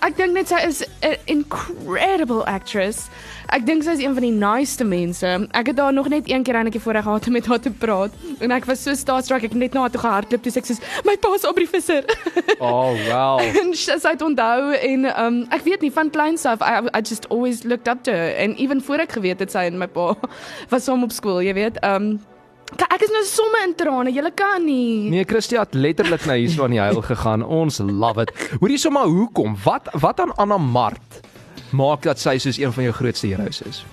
ek 0.05 0.15
dink 0.17 0.33
net 0.33 0.49
sy 0.49 0.59
is 0.65 0.81
'n 1.01 1.15
incredible 1.29 2.43
actress. 2.49 3.09
Ek 3.53 3.65
dink 3.65 3.83
sy 3.85 3.93
is 3.93 4.01
een 4.01 4.15
van 4.17 4.25
die 4.25 4.33
niceste 4.33 4.83
mense. 4.83 5.27
Ek 5.53 5.67
het 5.67 5.79
haar 5.79 5.93
nog 5.93 6.09
net 6.09 6.29
een 6.29 6.43
keer 6.43 6.55
enetjie 6.55 6.81
voorreg 6.81 7.05
gehad 7.05 7.27
om 7.27 7.33
met 7.33 7.45
haar 7.45 7.59
te 7.59 7.71
praat 7.71 8.11
en 8.39 8.51
ek 8.51 8.65
was 8.65 8.83
so 8.83 8.93
starstruck 8.93 9.43
ek 9.43 9.51
het 9.51 9.59
net 9.59 9.73
na 9.73 9.85
haar 9.85 9.93
toe 9.93 10.01
gehardloop 10.01 10.43
toe 10.43 10.51
sê 10.51 10.57
ek 10.63 10.65
soos 10.65 10.81
my 11.05 11.15
pa's 11.17 11.45
Aubrey 11.45 11.67
Visser. 11.67 12.03
Oh, 12.59 12.95
wow. 13.09 13.39
en 13.41 13.73
sy 13.75 13.97
sy 13.99 14.13
het 14.15 14.21
onthou 14.21 14.71
en 14.73 15.05
um 15.11 15.41
ek 15.51 15.65
weet 15.65 15.81
nie 15.81 15.91
van 15.91 16.09
kleins 16.09 16.45
af 16.45 16.61
I, 16.63 16.87
I 16.95 17.01
just 17.03 17.27
always 17.29 17.63
looked 17.65 17.87
up 17.91 18.03
to 18.03 18.11
her 18.11 18.31
en 18.37 18.55
even 18.55 18.81
voor 18.81 19.03
ek 19.03 19.17
geweet 19.19 19.39
het 19.43 19.51
sy 19.51 19.67
en 19.67 19.77
my 19.77 19.87
pa 19.87 20.15
was 20.71 20.85
saam 20.87 21.03
op 21.03 21.11
skool, 21.11 21.41
jy 21.43 21.53
weet. 21.53 21.81
Um 21.83 22.15
ek 22.83 23.01
is 23.05 23.11
nou 23.13 23.23
somme 23.27 23.61
in 23.67 23.75
trane. 23.77 24.11
Jy 24.11 24.31
kan 24.35 24.65
nie. 24.65 25.09
Nee, 25.09 25.25
Christie 25.27 25.59
het 25.59 25.73
letterlik 25.73 26.25
nou 26.25 26.37
hierso 26.37 26.65
aan 26.65 26.75
die 26.75 26.81
huil 26.83 27.01
gegaan. 27.01 27.43
Ons 27.43 27.79
love 27.79 28.21
it. 28.21 28.31
Hoorie 28.59 28.79
sommer 28.81 29.07
hoekom? 29.07 29.55
Wat 29.63 29.89
wat 29.93 30.19
aan 30.19 30.35
Anna 30.35 30.57
Mart 30.57 31.21
maak 31.75 32.03
dat 32.03 32.19
sy 32.19 32.37
soos 32.37 32.57
een 32.57 32.73
van 32.73 32.83
jou 32.83 32.95
grootste 32.95 33.27
heroes 33.27 33.61
is? 33.61 33.83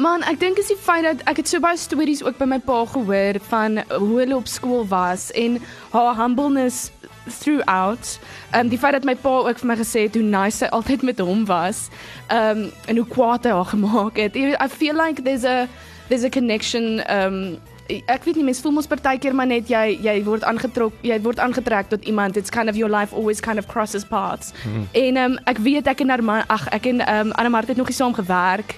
Man, 0.00 0.22
ek 0.24 0.38
dink 0.40 0.56
is 0.58 0.70
die 0.72 0.78
feit 0.80 1.04
dat 1.04 1.20
ek 1.28 1.42
het 1.42 1.50
so 1.50 1.60
baie 1.60 1.76
stories 1.76 2.22
ook 2.24 2.38
by 2.38 2.46
my 2.48 2.58
pa 2.64 2.78
gehoor 2.88 3.36
van 3.50 3.82
hoe 3.92 4.14
hulle 4.22 4.38
op 4.38 4.48
skool 4.48 4.86
was 4.88 5.28
en 5.36 5.58
haar 5.92 6.16
humbleness 6.16 6.90
throughout. 7.28 8.18
Um 8.56 8.70
die 8.72 8.78
feit 8.80 8.96
dat 8.96 9.04
my 9.04 9.14
pa 9.20 9.34
ook 9.44 9.60
vir 9.60 9.68
my 9.68 9.76
gesê 9.76 10.06
het 10.06 10.16
hoe 10.16 10.24
nice 10.24 10.62
sy 10.62 10.70
altyd 10.72 11.04
met 11.06 11.20
hom 11.20 11.44
was. 11.46 11.88
Um 12.32 12.70
en 12.88 13.02
hoe 13.02 13.06
kwaad 13.08 13.44
hy 13.44 13.52
haar 13.52 13.68
gemaak 13.74 14.16
het. 14.16 14.36
I 14.36 14.68
feel 14.68 14.96
like 14.96 15.22
there's 15.22 15.44
a 15.44 15.68
there's 16.08 16.24
a 16.24 16.30
connection 16.30 17.02
um 17.12 17.60
ek 17.88 18.24
weet 18.24 18.36
nie 18.36 18.44
mens 18.44 18.60
voel 18.60 18.72
mos 18.72 18.86
partykeer 18.86 19.34
maar 19.34 19.46
net 19.46 19.68
jy 19.68 19.98
jy 20.02 20.22
word 20.24 20.42
aangetrek 20.42 20.92
jy 21.02 21.18
word 21.22 21.38
aangetrek 21.38 21.88
tot 21.88 22.04
iemand 22.04 22.36
it's 22.36 22.50
kind 22.50 22.68
of 22.68 22.76
your 22.76 22.90
life 22.90 23.14
always 23.14 23.40
kind 23.40 23.58
of 23.58 23.66
crosses 23.66 24.04
paths. 24.04 24.52
Hmm. 24.62 24.86
En 24.92 25.16
um 25.16 25.38
ek 25.46 25.58
weet 25.58 25.86
ek 25.86 26.00
en 26.00 26.10
Arma 26.10 26.44
ag 26.48 26.68
ek 26.72 26.86
en 26.86 27.00
um 27.00 27.32
Anna 27.36 27.48
Mart 27.48 27.68
het 27.68 27.76
nog 27.76 27.88
nie 27.88 27.94
saam 27.96 28.14
gewerk 28.14 28.76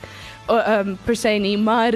um 0.49 0.99
per 1.05 1.17
se 1.17 1.39
nie, 1.39 1.57
maar 1.57 1.93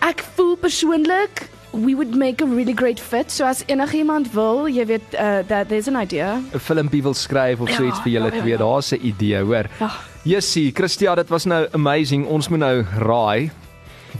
ek 0.00 0.24
voel 0.36 0.56
persoonlik 0.56 1.48
we 1.74 1.94
would 1.94 2.14
make 2.14 2.40
a 2.40 2.46
really 2.46 2.72
great 2.72 3.00
fit. 3.00 3.32
So 3.32 3.44
as 3.44 3.64
enigiemand 3.66 4.28
wil, 4.32 4.68
jy 4.68 4.84
weet 4.86 5.14
uh, 5.18 5.42
that 5.48 5.68
there's 5.68 5.88
an 5.88 5.96
idea. 5.96 6.36
'n 6.54 6.60
Filmpie 6.60 7.02
wil 7.02 7.14
skryf 7.14 7.60
of 7.60 7.70
so 7.70 7.82
Ja, 7.82 7.88
iets 7.88 7.98
vir 8.04 8.12
julle 8.12 8.28
ja, 8.30 8.34
ja, 8.34 8.40
twee. 8.40 8.52
ja. 8.52 8.58
Daar's 8.58 8.92
'n 8.92 9.00
idee, 9.02 9.42
hoor. 9.42 9.66
Ja. 9.80 9.90
Jessie, 10.22 10.70
Christia, 10.72 11.14
dit 11.14 11.28
was 11.28 11.44
nou 11.44 11.66
amazing. 11.72 12.26
Ons 12.26 12.48
moet 12.48 12.58
nou 12.58 12.84
raai 12.98 13.50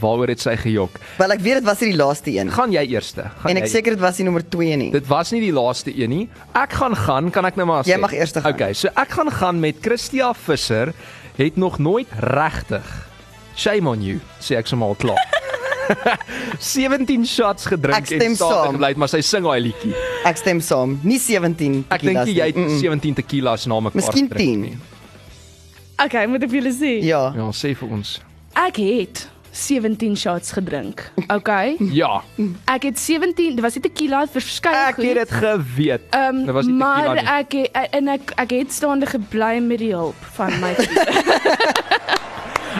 waaroor 0.01 0.27
het 0.27 0.39
sy 0.41 0.55
gejok. 0.57 0.99
Wel 1.17 1.31
ek 1.31 1.39
weet 1.45 1.53
dit 1.61 1.63
was 1.63 1.79
nie 1.81 1.91
die 1.91 1.97
laaste 1.99 2.31
een. 2.31 2.51
Gaan 2.51 2.71
jy 2.71 2.85
eerste? 2.95 3.29
Gaan 3.41 3.51
En 3.51 3.57
ek 3.57 3.63
jy- 3.63 3.69
seker 3.77 3.91
dit 3.95 3.99
was 4.01 4.17
nie 4.17 4.25
nommer 4.25 4.43
2 4.49 4.75
nie. 4.77 4.91
Dit 4.91 5.07
was 5.07 5.31
nie 5.31 5.41
die 5.41 5.53
laaste 5.53 5.91
een 5.95 6.09
nie. 6.09 6.29
Ek 6.53 6.73
gaan 6.73 6.95
gaan, 6.95 7.31
kan 7.31 7.45
ek 7.45 7.55
nou 7.55 7.65
maar 7.67 7.83
sê. 7.83 7.93
Jy 7.93 7.97
mag 7.99 8.13
eers 8.13 8.31
gaan. 8.31 8.53
Okay, 8.53 8.73
so 8.73 8.87
ek 8.95 9.09
gaan 9.09 9.31
gaan 9.31 9.59
met 9.59 9.75
Christia 9.81 10.33
Visser 10.33 10.93
het 11.37 11.57
nog 11.57 11.79
nooit 11.79 12.07
regtig 12.19 12.83
Shame 13.55 13.87
on 13.89 14.01
you, 14.03 14.19
sê 14.41 14.57
ek 14.57 14.67
sommer 14.67 14.87
al 14.87 14.95
klaar. 14.95 15.21
17 16.59 17.25
shots 17.25 17.65
gedrink 17.69 17.97
Ek 17.97 18.05
stem 18.09 18.33
stadig 18.35 18.55
saam. 18.65 18.73
gebly, 18.75 18.93
maar 18.97 19.07
sy 19.11 19.21
sing 19.21 19.45
daai 19.45 19.59
liedjie. 19.61 19.93
Ek 20.25 20.37
stem 20.41 20.59
saam. 20.61 20.97
Nie 21.03 21.19
17 21.21 21.85
Ek 21.89 22.01
dink 22.01 22.17
tequilas 22.17 22.25
nie 22.27 22.35
jy 22.35 22.47
het 22.49 22.55
nie. 22.59 22.65
Mm-mm. 22.65 22.81
17 22.81 23.13
tequilas 23.21 23.65
na 23.69 23.79
mekaar 23.79 24.01
Miskien 24.01 24.27
gedrink 24.27 24.51
10. 24.51 24.61
nie. 24.61 24.77
Okay, 26.05 26.25
moet 26.27 26.43
ek 26.43 26.49
vir 26.51 26.59
julle 26.61 26.73
sê. 26.75 26.91
Ja. 27.05 27.21
Ja, 27.37 27.47
sê 27.55 27.71
vir 27.77 27.93
ons. 27.95 28.17
Ek 28.55 28.75
het 28.81 29.27
17 29.55 30.17
shots 30.17 30.51
gedrink. 30.51 31.11
Okay? 31.27 31.75
Ja, 32.01 32.21
Ek 32.65 32.83
het 32.83 32.99
17, 32.99 33.55
dit 33.55 33.63
was 33.63 33.73
nie 33.77 33.81
tequila 33.85 34.25
verskeie 34.27 34.75
ek 34.89 34.95
goed. 34.95 35.05
het 35.05 35.15
dit 35.15 35.31
geweet. 35.31 36.01
Um, 36.15 36.45
Dit 36.45 36.53
was 36.53 36.65
nie 36.65 36.79
tequila 36.79 37.13
maar 37.13 37.15
nie. 37.15 37.25
ek 37.39 37.51
het- 37.51 37.89
en 37.95 38.07
ek 38.07 38.31
ek 38.35 38.49
het 38.51 38.71
staande 38.73 39.05
gebly 39.05 39.59
met 39.61 39.79
die 39.79 39.93
hulp 39.93 40.15
van 40.35 40.51
my 40.59 40.73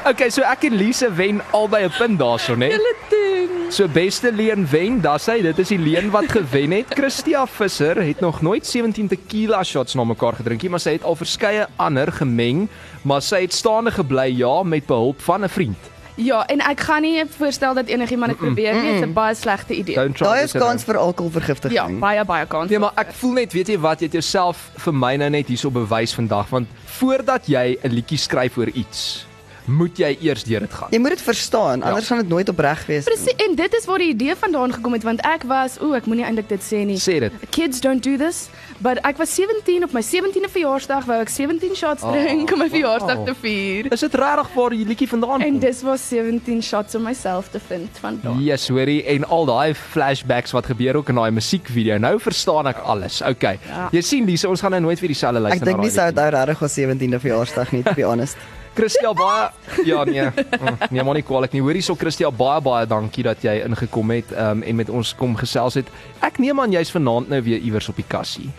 Okay, 0.05 0.29
so 0.29 0.43
ek 0.45 0.67
en 0.67 0.75
Lise 0.77 1.07
wen 1.17 1.39
albei 1.55 1.85
'n 1.85 1.91
punt 1.97 2.19
daarso, 2.19 2.53
né? 2.55 2.67
hele 2.69 2.95
ding. 3.09 3.71
So 3.73 3.87
beste 3.87 4.31
leen 4.31 4.67
wen, 4.69 4.99
dis 5.01 5.25
hy, 5.25 5.41
dit 5.41 5.59
is 5.59 5.67
die 5.67 5.79
leen 5.79 6.11
wat 6.11 6.29
gewen 6.29 6.71
het. 6.71 6.85
Christia 6.99 7.45
Visser 7.47 7.95
het 8.03 8.19
nog 8.19 8.41
nooit 8.41 8.65
17 8.67 9.07
tequila 9.07 9.63
shots 9.63 9.95
na 9.95 10.03
mekaar 10.03 10.33
gedrink 10.35 10.61
nie, 10.61 10.69
maar 10.69 10.79
sy 10.79 10.91
het 10.91 11.03
al 11.03 11.15
verskeie 11.15 11.65
ander 11.77 12.11
gemeng, 12.11 12.67
maar 13.01 13.21
sy 13.21 13.41
het 13.41 13.53
staande 13.53 13.91
gebly 13.91 14.29
ja 14.37 14.63
met 14.63 14.85
behulp 14.85 15.21
van 15.21 15.43
'n 15.43 15.49
vriend. 15.49 15.77
Ja, 16.15 16.45
en 16.47 16.61
ek 16.63 16.79
gaan 16.79 17.01
nie 17.01 17.23
voorstel 17.37 17.73
dat 17.73 17.87
enigiemand 17.91 18.31
dit 18.31 18.39
probeer 18.39 18.73
nie. 18.73 18.81
Dit 18.81 19.01
is 19.01 19.07
'n 19.07 19.13
baie 19.13 19.35
slegte 19.35 19.73
idee. 19.75 19.95
Daar 19.95 20.43
is 20.43 20.51
kans 20.51 20.83
vir 20.83 20.97
alkoholvergiftiging. 20.97 21.77
Ja, 21.77 21.99
baie 21.99 22.25
baie 22.25 22.45
kans. 22.45 22.69
Nee, 22.69 22.79
maar 22.79 22.91
ek 22.95 23.13
voel 23.13 23.31
net, 23.31 23.53
weet 23.53 23.67
jy 23.67 23.79
wat, 23.79 23.99
jy 23.99 24.05
het 24.05 24.13
jouself 24.13 24.69
vir 24.77 24.93
my 24.93 25.15
nou 25.15 25.29
net 25.29 25.47
hierso 25.47 25.69
bewys 25.69 26.13
vandag, 26.13 26.49
want 26.49 26.67
voordat 26.85 27.47
jy 27.47 27.77
'n 27.83 27.89
liedjie 27.91 28.17
skryf 28.17 28.57
oor 28.57 28.67
iets, 28.67 29.25
moet 29.65 29.97
jy 29.97 30.11
eers 30.21 30.43
deur 30.45 30.59
dit 30.65 30.73
gaan. 30.73 30.89
Jy 30.91 30.99
moet 31.01 31.15
dit 31.15 31.21
verstaan, 31.21 31.83
anders 31.83 32.07
gaan 32.07 32.17
dit 32.21 32.29
nooit 32.29 32.49
opreg 32.49 32.85
wees. 32.85 33.03
Presies, 33.07 33.35
en 33.47 33.55
dit 33.55 33.73
is 33.79 33.85
waar 33.85 33.97
die 34.03 34.09
idee 34.13 34.35
vandaan 34.35 34.73
gekom 34.73 34.93
het 34.93 35.03
want 35.03 35.21
ek 35.25 35.43
was, 35.49 35.79
o, 35.81 35.93
ek 35.97 36.05
moenie 36.05 36.25
eintlik 36.25 36.49
dit 36.49 36.61
sê 36.63 36.83
nie. 36.85 36.97
Sê 37.01 37.19
dit. 37.23 37.33
Kids 37.49 37.81
don't 37.81 38.03
do 38.05 38.17
this, 38.17 38.49
but 38.83 38.99
ek 39.03 39.17
was 39.17 39.33
17 39.35 39.83
op 39.87 39.93
my 39.95 40.01
17de 40.05 40.49
verjaarsdag 40.53 41.05
wou 41.09 41.19
ek 41.21 41.29
17 41.33 41.75
shots 41.75 42.03
Oh, 42.05 42.11
drink 42.13 42.51
om 42.53 42.59
my 42.59 42.67
wow. 42.67 42.73
verjaarsdag 42.75 43.23
te 43.25 43.35
vier. 43.41 43.91
Is 43.93 43.99
dit 44.05 44.13
regtig 44.21 44.51
waar 44.55 44.69
die 44.75 44.85
liedjie 44.85 45.07
vandaan 45.09 45.41
En 45.41 45.51
kom? 45.57 45.59
dis 45.59 45.81
was 45.81 46.07
17 46.09 46.61
shots 46.63 46.95
om 46.95 47.03
myself 47.07 47.49
te 47.49 47.59
vind 47.67 47.89
vandaan. 48.01 48.41
Yes, 48.43 48.67
hoorie 48.69 49.03
en 49.15 49.25
al 49.25 49.45
daai 49.49 49.73
flashbacks 49.73 50.51
wat 50.53 50.65
gebeur 50.65 50.95
ook 51.01 51.09
in 51.09 51.15
daai 51.15 51.31
musiekvideo. 51.31 51.97
Nou 51.97 52.19
verstaan 52.19 52.67
ek 52.67 52.77
alles. 52.83 53.21
Okay. 53.25 53.57
Ja. 53.67 53.87
Jy 53.91 54.01
sien 54.01 54.25
Lise, 54.25 54.49
ons 54.49 54.61
gaan 54.61 54.71
nou 54.71 54.81
nooit 54.81 54.99
weer 54.99 55.13
dieselfde 55.15 55.39
luister 55.39 55.61
Ek 55.61 55.73
dink 55.73 55.81
nie 55.81 55.89
sy 55.89 56.11
daai 56.11 56.11
het 56.11 56.19
ou 56.19 56.29
regtig 56.37 56.59
haar 56.59 56.69
17de 56.77 57.19
verjaarsdag 57.19 57.71
nie, 57.71 57.83
to 57.83 57.93
be 57.97 58.05
honest. 58.05 58.37
Christia 58.75 59.13
baie 59.13 59.49
ja 59.85 60.03
nee. 60.03 60.25
Mm, 60.29 60.77
Nee, 60.91 61.03
maar 61.03 61.13
nie 61.15 61.23
kwaliek 61.23 61.53
nie. 61.53 61.61
Hoorie 61.61 61.81
so 61.81 61.95
Christia 61.95 62.29
baie 62.31 62.61
baie 62.61 62.85
dankie 62.85 63.23
dat 63.23 63.41
jy 63.41 63.61
ingekom 63.65 64.09
het 64.11 64.31
um, 64.37 64.61
en 64.63 64.75
met 64.75 64.89
ons 64.89 65.15
kom 65.15 65.35
gesels 65.35 65.73
het. 65.79 65.87
Ek 66.21 66.37
neem 66.39 66.59
aan 66.59 66.71
jy's 66.75 66.91
vanaand 66.91 67.29
nou 67.29 67.41
weer 67.41 67.57
iewers 67.59 67.89
op 67.89 67.95
die 67.95 68.05
kassie. 68.07 68.49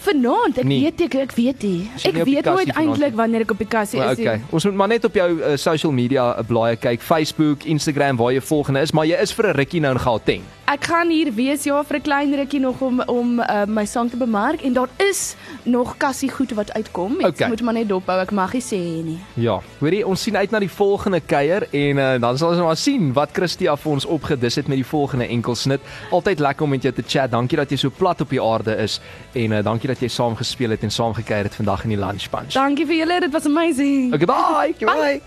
Vanaand, 0.00 0.56
ek 0.58 0.64
Nee. 0.64 0.80
weet 0.80 1.00
ek, 1.04 1.14
ek 1.14 1.32
weet 1.36 1.62
nie. 1.62 1.90
Ek 2.08 2.14
nie 2.14 2.24
weet 2.24 2.44
nooit 2.48 2.70
eintlik 2.72 3.14
wanneer 3.18 3.42
ek 3.44 3.50
op 3.52 3.58
die 3.60 3.66
kassie 3.68 3.98
Maar 4.00 4.12
is. 4.12 4.18
nie. 4.18 4.26
okay. 4.28 4.40
Ons 4.50 4.64
moet 4.64 4.74
maar 4.74 4.88
net 4.88 5.04
op 5.04 5.14
jou 5.14 5.26
uh, 5.42 5.56
social 5.60 5.92
media 5.92 6.38
uh, 6.38 6.44
blaaie 6.46 6.76
kyk, 6.80 7.02
Facebook, 7.04 7.64
Instagram 7.68 8.16
waar 8.16 8.32
jy 8.32 8.40
volgende 8.40 8.80
is, 8.80 8.92
maar 8.96 9.04
jy 9.04 9.18
is 9.20 9.32
vir 9.36 9.50
'n 9.50 9.56
rukkie 9.58 9.80
nou 9.80 9.92
in 9.92 10.00
Gauteng. 10.00 10.42
Ek 10.70 10.84
gaan 10.86 11.08
hier 11.10 11.32
wees 11.34 11.64
ja 11.66 11.80
vir 11.82 11.96
'n 11.98 12.02
klein 12.02 12.34
rukkie 12.38 12.60
nog 12.60 12.80
om 12.80 13.00
om 13.10 13.40
uh, 13.40 13.64
my 13.66 13.84
sang 13.84 14.10
te 14.10 14.16
bemark 14.16 14.62
en 14.62 14.72
daar 14.72 14.88
is 15.02 15.34
nog 15.64 15.96
kassie 15.96 16.30
goed 16.30 16.50
wat 16.54 16.72
uitkom. 16.72 17.18
Ek 17.20 17.26
Okay. 17.26 17.48
moet 17.48 17.62
maar 17.62 17.74
net 17.74 17.88
dophou. 17.88 18.20
Ek 18.20 18.30
mag 18.30 18.52
nie 18.52 18.62
sê 18.62 18.78
nie. 19.04 19.18
Ja, 19.34 19.60
hoorie, 19.80 20.06
ons 20.06 20.22
sien 20.22 20.36
uit 20.36 20.50
na 20.50 20.58
die 20.58 20.68
volgende 20.70 21.20
kuier 21.20 21.66
en 21.72 21.96
uh, 21.98 22.20
dan 22.20 22.38
sal 22.38 22.48
ons 22.50 22.58
maar 22.60 22.76
sien 22.76 23.12
wat 23.12 23.30
Christia 23.32 23.76
vir 23.76 23.92
ons 23.92 24.04
opgedis 24.06 24.54
het 24.56 24.68
met 24.68 24.76
die 24.76 24.86
volgende 24.86 25.26
enkelsnit. 25.26 25.80
Altyd 26.10 26.38
lekker 26.38 26.62
om 26.64 26.70
met 26.70 26.82
jou 26.82 26.92
te 26.94 27.02
chat. 27.06 27.30
Dankie 27.30 27.56
dat 27.58 27.70
jy 27.70 27.76
so 27.76 27.90
plat 27.90 28.20
op 28.20 28.30
die 28.30 28.42
aarde 28.42 28.76
is 28.76 29.00
en 29.34 29.50
uh, 29.52 29.62
dankie 29.64 29.88
dat 29.88 29.98
jy 30.00 30.08
saam 30.08 30.36
gespeel 30.36 30.70
het 30.70 30.82
en 30.82 30.90
saam 30.90 31.14
gekuier 31.14 31.44
het 31.44 31.54
vandag 31.54 31.82
in 31.84 31.90
die 31.90 31.98
lunch 31.98 32.30
punch. 32.30 32.52
Dankie 32.54 32.86
vir 32.86 32.96
julle. 32.96 33.20
Dit 33.20 33.32
was 33.32 33.46
amazing. 33.46 34.14
Okay, 34.14 34.26
bye. 34.26 34.74
Bye. 34.86 35.20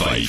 105. 0.00 0.28